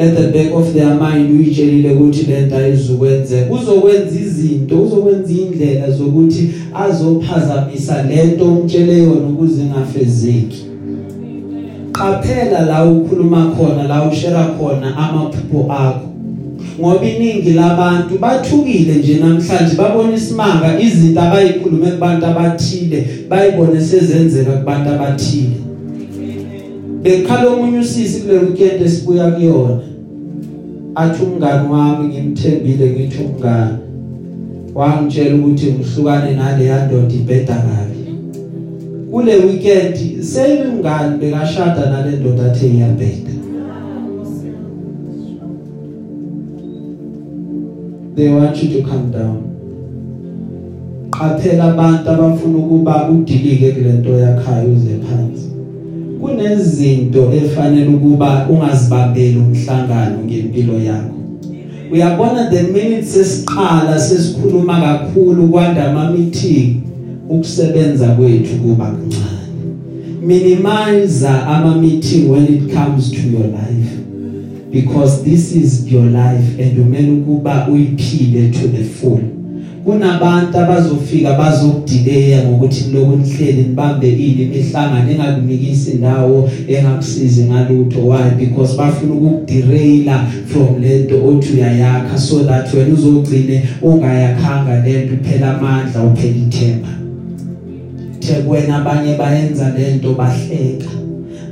At 0.00 0.16
the 0.16 0.28
back 0.28 0.54
of 0.54 0.72
their 0.72 0.94
mind 0.94 1.30
uyitshelile 1.30 1.92
ukuthi 1.92 2.22
lento 2.22 2.56
ayizukwenzeka 2.56 3.54
uzokwenza 3.54 4.20
izinto 4.20 4.82
uzokwenza 4.82 5.32
indlela 5.32 5.90
zokuthi 5.90 6.50
azophazamisa 6.74 8.02
lento 8.02 8.44
umtshele 8.44 8.98
yona 8.98 9.28
ukuze 9.28 9.62
ingafezeki. 9.62 10.64
Qaphela 11.92 12.60
la 12.60 12.84
ukhuluma 12.84 13.52
khona 13.56 13.82
la 13.82 14.08
ushare 14.08 14.54
khona 14.58 14.96
amaphupho 14.96 15.72
akho. 15.72 16.08
Ngoba 16.80 17.06
iningi 17.06 17.52
labantu 17.52 18.18
bathukile 18.18 18.94
nje 18.94 19.14
namhlanje 19.14 19.76
babona 19.76 20.14
isimanga 20.14 20.80
izinto 20.80 21.20
abayikhulume 21.20 21.90
kubantu 21.90 22.26
abathile 22.26 23.08
bayibone 23.28 23.80
sezenzeka 23.80 24.52
kubantu 24.52 24.90
abathile. 24.90 25.69
Bekhala 27.02 27.48
omunye 27.50 27.78
usisi 27.78 28.20
kule 28.20 28.38
weekend 28.38 28.82
esibuya 28.82 29.30
kuyona. 29.30 29.80
Athi 30.94 31.22
umngani 31.24 31.68
wami 31.72 32.08
ngimthembile 32.08 32.90
ngithi 32.90 33.18
umngani. 33.24 33.78
Wangitshela 34.74 35.34
ukuthi 35.34 35.72
ngihlukane 35.72 36.36
nale 36.36 36.64
yandoda 36.64 37.14
ibheda 37.14 37.54
kabi. 37.54 38.00
Kule 39.10 39.36
weekend 39.36 40.22
seyingani 40.22 41.18
bekashada 41.18 41.90
nale 41.90 42.16
ndoda 42.16 42.52
athe 42.52 42.66
iyabheda. 42.66 43.30
They 48.16 48.28
want 48.28 48.62
you 48.62 48.68
to 48.68 48.88
calm 48.88 49.10
down. 49.10 49.42
Qaphela 51.10 51.64
abantu 51.64 52.10
abafuna 52.10 52.58
ukuba 52.58 53.08
udilike 53.10 53.72
kulento 53.72 54.10
yakhayo 54.10 54.72
uze 54.72 54.98
phansi. 55.04 55.49
Kunezinto 56.20 57.32
efanele 57.32 57.88
ukuba 57.88 58.46
ungazibambeli 58.50 59.38
umhlangano 59.38 60.18
ngempilo 60.26 60.78
yakho. 60.78 61.14
Uyabona 61.92 62.50
the 62.50 62.62
minutes 62.62 63.12
sesiqala 63.14 64.00
sesikhuluma 64.00 64.80
kakhulu 64.80 65.48
kwanda 65.48 65.90
ama 65.90 66.10
meeting 66.10 66.80
ukusebenza 67.28 68.08
kwethu 68.08 68.56
kuba 68.56 68.86
kuncane. 68.86 69.30
Minimize 70.26 71.28
ama 71.28 71.76
meeting 71.76 72.30
when 72.30 72.44
it 72.44 72.74
comes 72.74 73.10
to 73.10 73.20
your 73.32 73.46
life 73.46 73.90
because 74.72 75.22
this 75.24 75.56
is 75.56 75.92
your 75.92 76.04
life 76.04 76.62
and 76.62 76.78
umele 76.78 77.10
ukuba 77.10 77.68
uyiphile 77.68 78.48
to 78.48 78.68
the 78.68 78.84
full. 78.84 79.39
Kunabantu 79.84 80.58
abazofika 80.58 81.34
bazokudileya 81.34 82.44
ngokuthi 82.44 82.90
lokho 82.92 83.16
nihleli 83.16 83.62
nibambe 83.62 84.08
ini 84.10 84.42
imihlangano 84.42 85.10
engakunikisi 85.10 85.90
indawo 85.90 86.50
engakusizi 86.68 87.44
ngalutho. 87.44 88.00
Why? 88.08 88.30
Because 88.38 88.76
bafuna 88.76 89.14
ukukuderaila 89.14 90.26
from 90.46 90.82
lento 90.82 91.26
othi 91.26 91.52
uyayakha 91.52 92.18
so 92.18 92.44
that 92.44 92.74
wena 92.74 92.94
uzogcine 92.94 93.62
ungayakhanga 93.82 94.80
lento 94.84 95.14
phela 95.24 95.58
amandla 95.58 96.02
uphela 96.02 96.36
ithemba. 96.36 96.88
Thekwena 98.20 98.76
abanye 98.76 99.14
bayenza 99.14 99.72
lento 99.78 100.14
bahleka. 100.14 100.90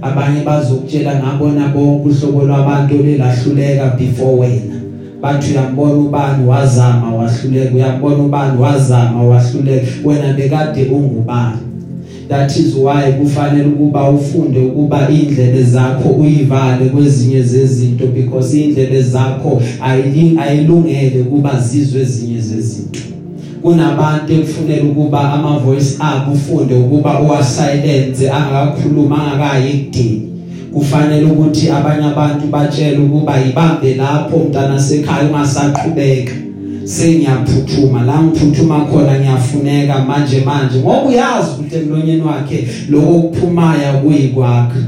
Abanye 0.03 0.45
bazokutshela 0.45 1.22
ngabona 1.22 1.68
bonke 1.68 2.09
uhlobo 2.09 2.45
lwabantu 2.45 3.03
lelahluleka 3.03 3.97
before 3.99 4.39
wena. 4.41 4.78
Bathi 5.23 5.53
uyambona 5.53 5.95
ubani 5.95 6.47
wazama 6.49 7.14
wahluleka? 7.14 7.75
Uyambona 7.75 8.16
ubani 8.16 8.61
wazama 8.61 9.23
wahluleka? 9.23 9.87
Wena 10.05 10.33
bekade 10.33 10.85
ungubani? 10.85 11.59
That 12.29 12.57
is 12.57 12.75
why 12.75 13.12
kufanele 13.12 13.64
ukuba 13.64 14.11
ufunde 14.11 14.59
ukuba 14.61 15.09
indlebe 15.11 15.62
zakho 15.62 16.09
uyivale 16.09 16.85
kwezinye 16.89 17.43
zezinto 17.43 18.07
because 18.07 18.61
indlebe 18.64 19.03
zakho 19.03 19.62
ayilungele 20.41 21.23
kuba 21.31 21.61
zizwe 21.61 22.01
ezinye 22.03 22.41
zezinto. 22.41 23.01
Kunabantu 23.62 24.33
ekufunela 24.33 24.83
ukuba 24.83 25.33
ama 25.33 25.59
voice 25.59 25.97
abo 26.01 26.33
ufunde 26.33 26.75
ukuba 26.75 27.21
uwa 27.21 27.45
silence 27.45 28.31
angakakhuluma 28.31 29.33
angakayi 29.33 29.71
ekudeni. 29.71 30.28
Kufanele 30.73 31.25
ukuthi 31.25 31.71
abanye 31.71 32.05
abantu 32.07 32.47
batshele 32.47 32.99
ukuba 32.99 33.41
ibambe 33.45 33.95
lapho 33.95 34.39
mntana 34.39 34.81
sekhaya 34.81 35.29
ungasaqhubeka. 35.29 36.33
Sengiyaphuthuma 36.85 38.03
la 38.03 38.23
ngiphuthuma 38.23 38.81
khona 38.81 39.21
ngiyafuneka 39.21 40.05
manje 40.05 40.41
manje 40.41 40.79
ngoba 40.79 41.03
uyazi 41.03 41.49
ukuthi 41.55 41.77
emlonyeni 41.77 42.23
wakhe 42.23 42.69
lokho 42.89 43.12
kuphumayo 43.12 43.93
kuyikwakhe. 44.03 44.79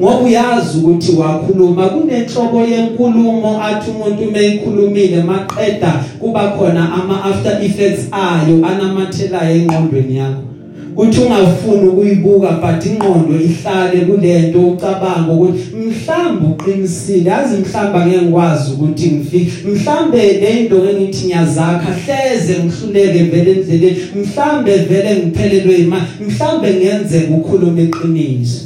Ngoba 0.00 0.18
uyazi 0.18 0.78
ukuthi 0.78 1.12
wakhuluma 1.12 1.88
kunenhlobo 1.88 2.60
yenkulumo 2.60 3.62
athi 3.62 3.90
umuntu 3.90 4.30
meyikhulumile 4.32 5.22
maqeda 5.22 6.04
kuba 6.20 6.48
khona 6.48 6.92
ama 6.92 7.24
after 7.24 7.64
effects 7.64 8.08
ayo 8.12 8.66
anamathelayo 8.66 9.56
engqondweni 9.56 10.16
yakho. 10.16 10.53
Uthi 10.96 11.20
ungafuni 11.20 11.88
ukuyibuka 11.88 12.50
but 12.50 12.86
ingqondo 12.86 13.40
ihlale 13.40 14.00
kulento 14.00 14.68
ucabanga 14.68 15.32
ukuthi 15.32 15.76
mhlawumbe 15.76 16.46
uqinisile. 16.46 17.30
Yazi 17.30 17.56
mhlawumbe 17.56 18.06
ngeke 18.06 18.22
ngikwazi 18.22 18.72
ukuthi 18.72 19.10
ngifike. 19.10 19.52
Mhlawumbe 19.68 20.32
le 20.32 20.60
into 20.60 20.76
engithi 20.90 21.26
ngiyazakha 21.26 21.94
hleze 22.04 22.54
ngihluleke 22.64 23.22
vele 23.22 23.52
endleleni. 23.52 23.96
Mhlawumbe 24.16 24.76
vele 24.76 25.16
ngiphelelwe 25.16 25.76
imali 25.76 26.04
mhlawumbe 26.28 26.74
ngenzeka 26.74 27.34
ukukhuluma 27.34 27.80
iqiniso. 27.80 28.60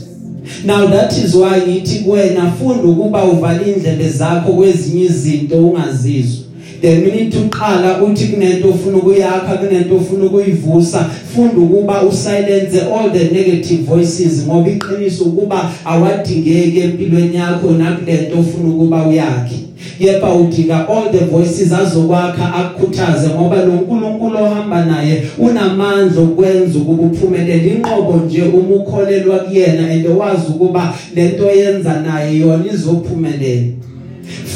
Now 0.64 0.86
that 0.86 1.12
is 1.12 1.34
why 1.34 1.60
ngithi 1.60 1.98
kuwena 1.98 2.52
funda 2.52 2.88
ukuba 2.88 3.24
uvale 3.24 3.72
indlebe 3.72 4.08
zakho 4.08 4.52
kwezinye 4.52 5.04
izinto 5.04 5.56
ungazizwa. 5.56 6.47
The 6.80 6.96
minute 6.96 7.38
uqala 7.38 8.02
uthi 8.02 8.26
kunento 8.26 8.68
ofuna 8.68 8.96
ukuyakha 8.96 9.56
kunento 9.56 9.96
ofuna 9.96 10.24
ukuyivusa. 10.24 11.10
Funda 11.34 11.60
ukuba 11.60 12.02
usilence 12.02 12.80
all 12.80 13.10
the 13.10 13.24
negative 13.24 13.82
voices 13.82 14.46
ngoba 14.46 14.70
iqiniso 14.70 15.24
ukuba 15.24 15.70
awadingeki 15.84 16.80
empilweni 16.80 17.36
yakho 17.36 17.70
nakulento 17.70 18.38
ofuna 18.38 18.68
ukuba 18.68 19.06
uyakhe. 19.06 19.56
Yepha 20.00 20.34
udinga 20.34 20.88
all 20.88 21.10
the 21.12 21.24
voices 21.24 21.72
azokwakha 21.72 22.54
akukhuthaze 22.54 23.28
ngoba 23.28 23.64
lo 23.64 23.72
nkulunkulu 23.72 24.36
ohamba 24.36 24.84
naye 24.84 25.22
unamandla 25.38 26.22
okwenza 26.22 26.78
ukuba 26.78 27.02
uphumelele. 27.02 27.68
Inqobo 27.68 28.20
nje 28.26 28.42
uma 28.42 28.76
ukholelwa 28.76 29.38
kuyena 29.38 29.90
and 29.90 30.06
wazi 30.06 30.42
ukuba 30.48 30.94
lento 31.14 31.50
yenza 31.50 32.00
naye 32.00 32.38
yona 32.38 32.64
izophumelela. 32.72 33.66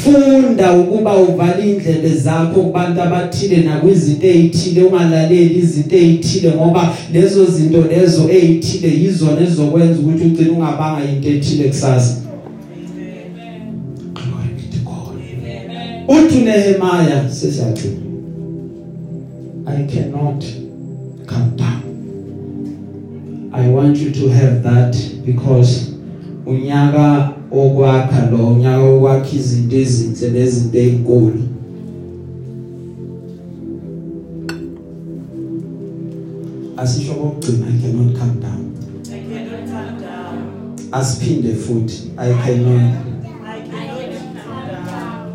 Funda 0.03 0.73
ukuba 0.73 1.17
uvale 1.17 1.71
indlebe 1.71 2.09
zakho 2.09 2.61
kubantu 2.61 3.01
abathile 3.01 3.57
nakwizinto 3.57 4.27
ezithile 4.27 4.83
ungalaleli 4.83 5.59
izinto 5.59 5.95
ezithile 5.95 6.51
ngoba 6.51 6.93
lezo 7.13 7.45
zinto 7.45 7.81
lezo 7.81 8.29
ezithile 8.29 8.87
yizona 9.01 9.41
ezokwenza 9.41 9.99
ukuthi 9.99 10.23
ugcine 10.25 10.49
ungabanga 10.49 11.05
into 11.05 11.29
ethile 11.29 11.69
kusasa. 11.69 12.17
Uthi 16.07 16.39
Nehemiah 16.39 17.29
sesathi 17.29 17.87
I 19.65 19.83
cannot 19.83 20.43
come 21.25 21.55
down. 21.55 21.83
I 23.53 23.69
want 23.69 23.97
you 23.97 24.11
to 24.11 24.29
have 24.29 24.63
that 24.63 24.95
because 25.25 25.93
unyaka 26.45 27.33
okwakha 27.61 28.19
lo 28.31 28.37
unyaka 28.53 28.83
okwakha 28.93 29.31
izinto 29.39 29.75
ezinhle 29.83 30.27
nezinto 30.35 30.77
ezinkulu 30.85 31.41
asisho 36.77 37.13
kokugcina 37.13 37.65
I 37.67 37.81
cannot 37.81 38.17
come 38.17 38.39
down. 38.41 38.63
Asiphinde 40.91 41.55
futhi 41.55 42.11
i 42.17 42.33
cannot 42.33 42.93
I 43.45 43.61
cannot 43.61 44.11
come 44.45 44.67
down. 44.67 45.33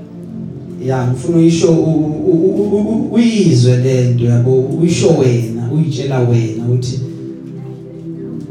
ya 0.86 1.06
ngifuna 1.06 1.36
uyisho 1.38 1.72
u- 1.72 2.22
u- 2.26 2.54
u- 2.62 2.78
u- 2.78 3.14
uyizwe 3.14 3.76
lento 3.76 4.24
yabo? 4.24 4.60
Uyisho 4.60 5.08
wena 5.08 5.70
uyitshela 5.72 6.18
wena 6.20 6.68
uthi 6.74 7.00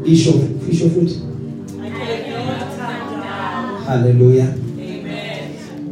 isho 0.04 0.32
isho 0.72 0.90
futhi. 0.90 1.14
Haleluya 3.88 4.46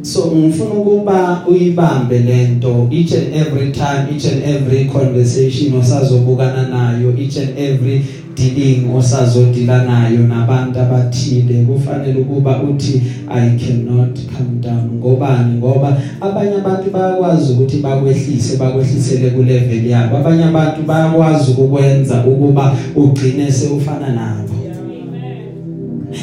so 0.01 0.31
ngifuna 0.35 0.69
ukuba 0.73 1.43
uyibambe 1.47 2.19
lento 2.19 2.87
each 2.91 3.11
and 3.13 3.35
every 3.35 3.71
time 3.71 4.07
each 4.15 4.25
and 4.25 4.43
every 4.43 4.85
conversation 4.85 5.73
osazobukana 5.75 6.67
nayo 6.67 7.13
each 7.17 7.37
and 7.37 7.49
every 7.59 8.01
dealing 8.35 8.85
osazodila 8.97 9.83
nayo 9.83 10.19
nabantu 10.19 10.79
abathile 10.79 11.63
kufanele 11.63 12.19
ukuba 12.21 12.63
uthi 12.63 13.01
i 13.29 13.49
cannot 13.57 14.19
come 14.37 14.61
down. 14.61 14.89
Ngobani? 14.99 15.57
Ngoba 15.57 15.97
abanye 16.21 16.55
abantu 16.55 16.89
bayakwazi 16.91 17.53
ukuthi 17.53 17.77
bakwehlise 17.77 18.57
bakwehlisele 18.57 19.29
ku 19.29 19.43
level 19.43 19.87
yabo. 19.87 20.17
Abanye 20.17 20.43
abantu 20.43 20.81
bayakwazi 20.87 21.51
ukukwenza 21.51 22.23
ukuba 22.25 22.75
ugcine 22.95 23.51
sewufana 23.51 24.07
nabo 24.13 24.43
Aba- 24.43 24.46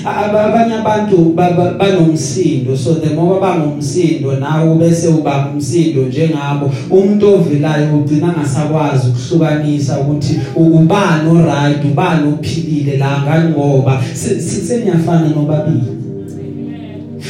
abanye 0.04 0.74
abantu 0.74 1.16
ba- 1.36 1.50
ba- 1.56 1.74
banomsindo 1.78 2.76
so 2.76 2.94
the 2.94 3.14
more 3.14 3.40
bangumsindo 3.40 4.32
nawe 4.40 4.74
bese 4.78 5.08
uba 5.08 5.48
umsindo 5.54 6.02
njengabo. 6.02 6.70
Umuntu 6.90 7.34
ovelayo 7.34 7.94
ugcina 7.96 8.28
ngasakwazi 8.38 9.08
ukuhlukanisa 9.08 9.98
ukuthi 10.00 10.40
ubani 10.56 11.30
oright 11.30 11.84
ubani 11.84 12.28
ophilile 12.32 12.96
la 12.96 13.22
ngani 13.22 13.50
ngoba. 13.50 14.02
Se- 14.14 14.40
se- 14.40 14.60
seniyafana 14.66 15.28
nobabili. 15.28 15.82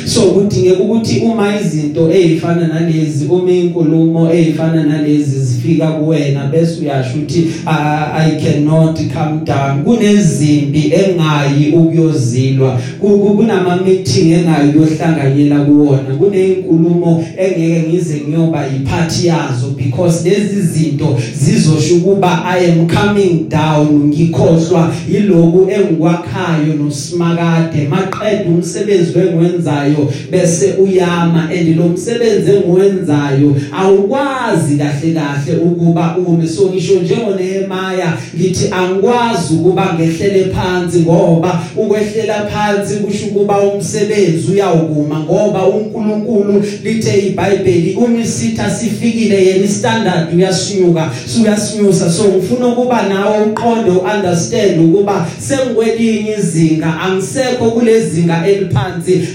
So 0.06 0.20
kudingeka 0.20 0.82
ukuthi 0.82 1.20
uma 1.20 1.60
izinto 1.60 2.10
ezifana 2.12 2.66
nalezi 2.68 3.26
uma 3.26 3.50
inkulumo 3.52 4.32
ezifana 4.32 4.84
nalezi 4.84 5.40
zifika 5.40 5.86
kuwena 5.86 6.46
bese 6.46 6.80
uyasho 6.80 7.10
ukuthi 7.18 7.46
"Ah, 7.66 8.12
i 8.16 8.30
cannot 8.40 8.96
come 9.12 9.40
down. 9.44 9.84
Kunezimbi 9.84 10.92
engayi 10.94 11.72
ukuyozilwa. 11.72 12.80
Ku- 13.00 13.18
ku- 13.18 13.34
kunama 13.36 13.76
meeting 13.76 14.32
engayi 14.32 14.72
yohlanganyela 14.76 15.60
kuwona. 15.64 16.14
Kunezinkulumo 16.18 17.24
engeke 17.38 17.82
ngize 17.88 18.20
ngiyoba 18.28 18.66
yiphathi 18.66 19.26
yazo 19.26 19.66
because 19.76 20.28
lezi 20.30 20.60
zinto 20.62 21.18
zizosho 21.40 21.94
ukuba 21.96 22.44
i 22.44 22.70
am 22.70 22.86
coming 22.86 23.48
down. 23.48 24.04
Ngikhohlwa 24.08 24.92
yiloku 25.12 25.70
engikwakhayo 25.70 26.74
nosimakade. 26.78 27.88
Maqeda 27.88 28.44
umsebenzi 28.48 29.18
wengiwenzayo. 29.18 29.93
Bese 30.30 30.74
uyama 30.78 31.50
and 31.50 31.76
lo 31.76 31.88
msebenzi 31.88 32.50
engiwenzayo 32.50 33.56
awukwazi 33.72 34.76
kahle 34.76 35.12
kahle 35.12 35.56
ukuba 35.64 36.16
ume. 36.26 36.48
So 36.48 36.68
ngisho 36.68 36.94
njengoNehemaya 36.94 38.18
ngithi 38.36 38.68
angikwazi 38.70 39.54
ukuba 39.54 39.94
ngehlele 39.94 40.44
phansi 40.44 41.00
ngoba 41.00 41.62
ukwehlela 41.76 42.46
phansi 42.46 42.94
kusho 42.94 43.26
ukuba 43.26 43.58
umsebenzi 43.58 44.52
uyawukuma 44.52 45.20
ngoba 45.20 45.66
uNkulunkulu 45.66 46.64
lithe 46.84 47.18
iBhayibheli 47.26 47.94
umisitha 47.94 48.70
sifikile 48.70 49.46
yena 49.46 49.64
istandard 49.64 50.34
uyasinyuka 50.34 51.10
suyasinyusa 51.26 52.10
so 52.10 52.24
ngifuna 52.24 52.66
ukuba 52.66 53.02
nawe 53.02 53.46
uqonde 53.46 53.90
uunderstand 53.90 54.80
ukuba 54.80 55.26
sengikwelinye 55.38 56.36
izinga 56.38 57.00
angisekho 57.00 57.70
kulezinga 57.70 58.46
eliphansi 58.46 59.28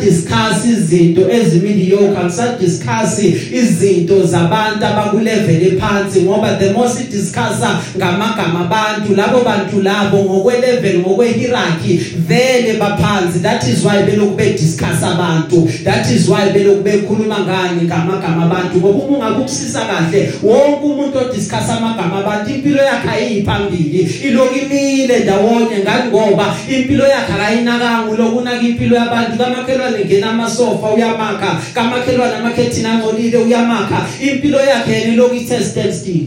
angisadiscuss 0.00 0.64
izinto 0.64 1.30
ezimiliyoko 1.30 2.20
angisadiscuss 2.20 3.18
izinto 3.52 4.26
zabantu 4.26 4.86
abakulevel 4.86 5.66
ephansi 5.66 6.22
ngoba 6.22 6.58
the 6.58 6.72
more 6.72 6.88
sidiscussa 6.88 7.80
ngamagama 7.96 8.60
abantu 8.60 9.14
labo 9.14 9.40
bantu 9.44 9.82
labo 9.82 10.18
ngokwelevel 10.18 10.98
ngokwehierarchy 10.98 11.96
vele 12.28 12.78
baphansi. 12.78 13.38
That 13.42 13.64
is 13.68 13.84
why 13.84 14.02
beloku 14.02 14.36
bediscuss 14.36 15.02
abantu. 15.02 15.68
That 15.84 16.10
is 16.10 16.28
why 16.28 16.52
beloku 16.52 16.82
bekhuluma 16.82 17.40
ngani 17.40 17.82
ngamagama 17.82 18.44
abantu. 18.44 18.78
Ngoba 18.78 19.04
uma 19.04 19.16
ungakukusisa 19.16 19.80
kahle 19.80 20.32
wonke 20.42 20.84
umuntu 20.84 21.18
odiscuss 21.18 21.70
amagama 21.70 22.18
abantu 22.18 22.50
impilo 22.50 22.82
yakhe 22.82 23.10
ayiphambili 23.10 24.10
iloku 24.24 24.54
imile 24.54 25.18
ndawonye 25.18 25.78
ngani 25.82 26.10
ngoba 26.10 26.56
impilo 26.68 27.06
yakhe 27.06 27.32
akayinakanga 27.32 28.16
lokunaka 28.18 28.62
impilo 28.62 28.96
yabantu 28.96 29.38
kamakhelwane. 29.38 29.89
Ngena 29.98 30.30
amasofa 30.30 30.90
uyamakha 30.96 31.60
kamakhelwane 31.74 32.34
amakhethini 32.36 32.86
angcolile 32.86 33.38
uyamakha 33.38 34.06
impilo 34.32 34.58
yakhe 34.58 34.92
yena 34.92 35.12
iloku 35.12 35.34
ithe 35.34 35.64
stand 35.64 35.92
still 35.92 36.26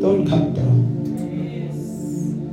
don't 0.00 0.28
come 0.28 0.52
down. 0.54 0.84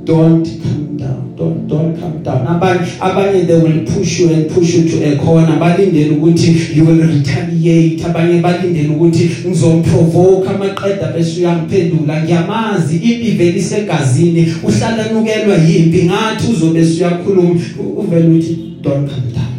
Don't 0.04 0.44
come 0.62 0.96
down. 0.96 1.34
Don't 1.36 1.68
don't 1.68 2.00
come 2.00 2.22
down. 2.22 2.46
Abanye 2.46 2.80
abanye 3.00 3.46
they 3.46 3.58
will 3.60 3.84
push 3.86 4.20
you 4.20 4.32
and 4.32 4.50
push 4.50 4.74
you 4.74 4.88
to 4.88 5.04
a 5.12 5.16
corner. 5.16 5.58
Balindele 5.58 6.10
ukuthi 6.16 6.74
you 6.76 6.84
will 6.84 7.00
retaliate. 7.06 8.02
Abanye 8.04 8.40
balindele 8.40 8.88
ukuthi 8.88 9.30
ngizomprovoke 9.46 10.48
amaqeda 10.48 11.12
bese 11.14 11.40
uyangiphendula. 11.40 12.22
Ngiyamazi 12.22 12.96
impi 12.96 13.30
vele 13.30 13.58
isegazini. 13.58 14.54
Uhlala 14.64 15.12
nukelwa 15.12 15.56
yimpi. 15.56 16.02
Ngathi 16.04 16.52
uzobe 16.52 16.80
uyakhuluma 16.80 17.60
U- 17.78 18.00
uvela 18.00 18.28
uthi 18.28 18.71
don't 18.82 19.08
come 19.08 19.32
down 19.32 19.52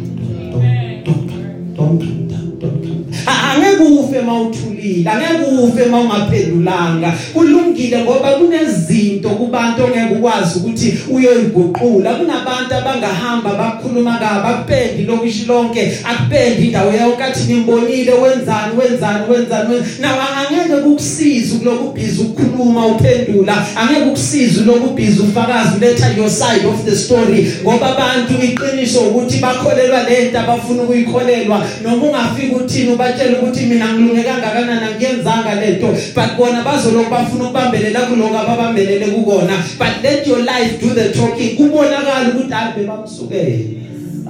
don't 0.52 1.04
don't 1.04 1.26
don't 1.28 1.74
don't 1.76 1.98
come 2.00 2.28
down 2.28 2.58
don't 2.60 2.82
come 2.84 3.02
down 3.10 3.26
A- 3.26 3.40
angeke 3.50 3.84
ufe 4.14 4.22
mawuthulile 4.22 5.10
angeke 5.10 5.62
ufe 5.62 5.84
mawungaphendulanga. 5.84 7.12
Kulungile 7.32 7.98
ngoba 7.98 8.32
kunezinto 8.32 9.28
kubantu 9.28 9.84
ongeke 9.84 10.14
ukwazi 10.14 10.58
ukuthi 10.58 10.98
uyoyiguqula. 11.10 12.14
Kunabantu 12.14 12.74
abangahamba 12.74 13.54
bakhuluma 13.54 14.14
ngaba 14.14 14.44
akupendi 14.44 15.02
lokusho 15.02 15.44
lonke 15.48 15.92
akupendi 16.04 16.66
indawo 16.66 16.92
yayo 16.92 17.12
kathi 17.12 17.52
nimbonile 17.52 18.12
wenzani 18.12 18.72
wenzani 18.78 19.30
wenzani 19.30 19.74
nawe 20.00 20.18
angeke 20.38 20.82
kukusiza 20.82 21.56
kuloku 21.58 21.92
busy 21.92 22.22
ukukhuluma 22.22 22.86
uphendula. 22.86 23.66
Angeke 23.76 24.00
kukusiza 24.00 24.64
loku 24.64 24.94
busy 24.94 25.20
ufakazi 25.22 25.76
uletha 25.76 26.16
your 26.16 26.30
side 26.30 26.66
of 26.66 26.84
the 26.84 26.96
story. 26.96 27.52
Ngoba 27.62 27.96
abantu 27.96 28.32
iqiniso 28.44 29.00
ukuthi 29.00 29.38
bakholelwa 29.38 30.02
lento 30.02 30.38
abafuna 30.38 30.82
ukuyikholelwa. 30.82 31.66
Noma 31.82 32.06
ungafika 32.06 32.56
uthini 32.56 32.92
ubatshela 32.92 33.38
ukuthi 33.38 33.66
mina 33.66 33.92
ngilunge 34.04 34.22
kangakanani 34.22 34.84
angiyenzanga 34.86 35.54
lento 35.60 35.88
but 36.14 36.36
bona 36.38 36.62
bazoloku 36.64 37.10
bafuna 37.10 37.44
ukubambelela 37.44 38.00
kuloko 38.00 38.38
ababambelele 38.38 39.06
kukona. 39.06 39.56
But 39.78 40.02
let 40.02 40.26
your 40.26 40.38
life 40.44 40.80
do 40.80 40.88
the 40.94 41.12
talking. 41.12 41.56
Kubonakala 41.56 42.28
ukuthi 42.28 42.52
abe 42.54 42.84
bamsukele 42.86 43.66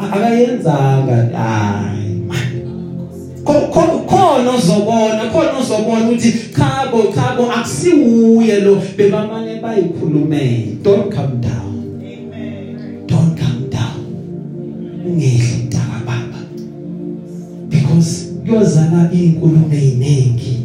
akayenzanga 0.01 1.39
hayi 1.39 2.15
Kho- 3.45 3.69
kho- 3.73 4.07
khona 4.07 4.51
ozobona 4.57 5.31
khona 5.33 5.59
ozobona 5.61 6.05
ukuthi 6.09 6.33
khabo 6.57 7.13
khabo 7.13 7.51
akusiwuye 7.53 8.61
lo. 8.61 8.81
Bebamane 8.97 9.61
bayikhulumela 9.61 10.83
don't 10.83 11.11
come 11.13 11.41
down. 11.41 12.01
Amen. 12.01 13.07
don't 13.07 13.37
come 13.37 13.69
down. 13.71 14.01
Ungehli 15.07 15.65
mntaka 15.67 16.01
baba. 16.07 16.39
Because 17.69 18.24
kuyozala 18.45 19.11
inkulumo 19.13 19.71
eziningi 19.73 20.65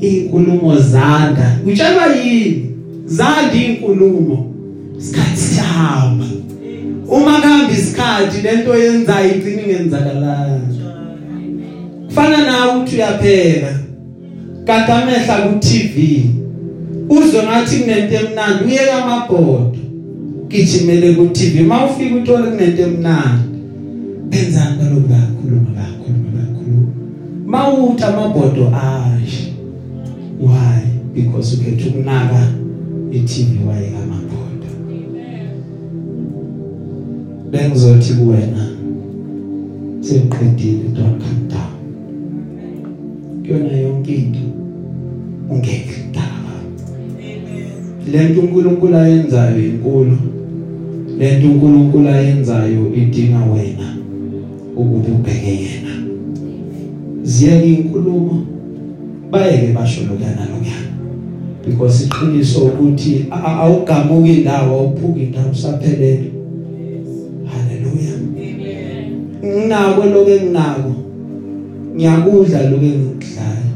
inkulumo 0.00 0.78
zanda. 0.78 1.56
Utshelwa 1.66 2.06
yini? 2.06 2.66
Zanda 3.06 3.54
inkulumo. 3.54 4.54
Isikhathi 4.98 5.36
sihamba. 5.36 6.24
Uma 7.08 7.40
kuhamba 7.40 7.72
isikhathi 7.72 8.42
lento 8.42 8.76
yenzayo 8.76 9.34
igcina 9.34 9.62
ingenzakalanga. 9.62 10.60
Kufana 12.06 12.44
nawe 12.46 12.82
uthi 12.82 12.96
uyapheka 12.96 13.78
kade 14.64 14.92
amehla 14.92 15.36
ku 15.36 15.58
TV 15.58 16.24
uzwe 17.08 17.42
ngathi 17.42 17.76
kunento 17.78 18.14
emnandi 18.14 18.64
uyeka 18.64 19.04
amabhodo. 19.04 19.76
Gijimele 20.48 21.14
ku 21.14 21.26
TV 21.26 21.62
mawufika 21.62 22.14
uthole 22.14 22.50
kunento 22.50 22.82
emnandi 22.82 23.50
benzani 24.30 24.78
kaloku 24.78 25.08
bayakhuluma 25.08 25.70
bayakhuluma 25.70 25.70
bayakhuluma 25.76 25.99
mawuthi 27.50 28.04
amabhodo 28.04 28.72
ashe 28.76 29.52
why? 30.40 30.80
Because 31.14 31.56
ukhetha 31.56 31.88
ukunaka 31.88 32.52
iTV 33.12 33.66
wayeka 33.68 33.98
amabhodo 33.98 34.66
bengizothi 37.50 38.14
kuwena 38.14 38.70
seqedile 40.00 40.88
don't 40.94 41.22
come 41.22 41.48
down. 41.48 41.74
Kuyona 43.42 43.72
yonke 43.72 44.14
into 44.14 44.40
ungeke 45.50 45.94
Amen. 46.14 48.12
lento 48.12 48.40
uNkulunkulu 48.40 48.96
ayenzayo 48.96 49.58
inkulu 49.66 50.18
lento 51.18 51.48
uNkulunkulu 51.48 52.08
ayenzayo 52.08 52.94
idinga 52.94 53.44
wena 53.44 53.96
ukuba 54.76 55.08
ubheke 55.08 55.46
yena. 55.46 55.79
Ziyeke 57.22 57.66
inkulumo 57.66 58.46
bayeke 59.30 59.72
basho 59.72 60.00
lokana 60.00 60.46
lokana 60.52 60.90
because 61.66 62.04
iqiniso 62.04 62.64
ukuthi 62.64 63.26
awugamuki 63.30 64.32
indawo 64.32 64.78
awuphuki 64.78 65.20
indawo 65.20 65.54
saphelele 65.54 66.30
haleluya 67.44 68.14
nginako 69.44 70.04
lokho 70.04 70.30
enginako 70.30 70.92
ngiyakudla 71.96 72.70
lokho 72.70 72.84
engikudlayo. 72.84 73.70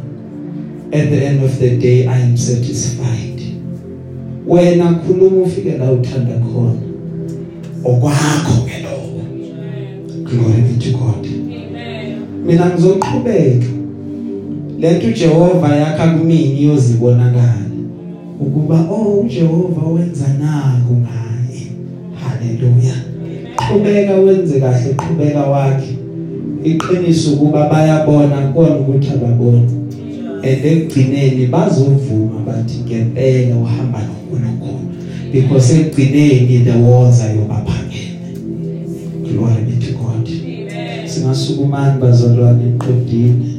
At 0.92 1.10
the 1.10 1.26
end 1.26 1.42
of 1.42 1.58
the 1.58 1.76
day 1.76 2.06
i 2.06 2.18
am 2.20 2.36
satisfied. 2.36 3.40
Wena 4.46 4.94
khuluma 4.94 5.42
ufike 5.42 5.78
la 5.78 5.92
uthanda 5.92 6.38
khona. 6.38 6.74
Okwakho 7.84 8.64
ke 8.66 8.82
lokho. 8.84 9.20
Glory 10.24 10.62
be 10.62 10.78
to 10.78 10.90
god. 10.92 11.33
Mina 12.46 12.70
ngizoqhubeka 12.70 13.66
lento 14.78 15.06
uJehova 15.06 15.76
yakha 15.76 16.06
kumini 16.06 16.60
iyozibonakala 16.60 17.64
ukuba 18.40 18.86
oh 18.90 19.20
uJehova 19.20 19.86
wenza 19.88 20.28
naku 20.28 20.94
ngaye. 20.94 21.66
Haleluya. 22.22 22.94
Qhubeka 23.56 24.14
wenze 24.14 24.60
kahle 24.60 24.94
qhubeka 24.94 25.42
wakhe. 25.42 25.96
Iqiniso 26.64 27.32
ukuba 27.32 27.68
bayabona 27.68 28.52
kona 28.54 28.76
ukuthi 28.76 29.08
ababona 29.10 29.84
and 30.44 30.64
ekugcineni 30.64 31.46
bazovuma 31.46 32.44
bathi 32.46 32.78
ngempela 32.84 33.56
uhamba 33.56 33.98
noNkulunkulu 34.06 34.84
because 35.32 35.72
ekugcineni 35.72 36.64
the 36.64 36.72
walls 36.72 37.20
ayobaphakeme 37.22 38.28
glory 39.24 39.62
be 39.64 39.86
to 39.86 39.93
god 41.34 41.40
singasukuma 41.40 41.98
bazalwane 42.00 42.64
eqedini 42.74 43.53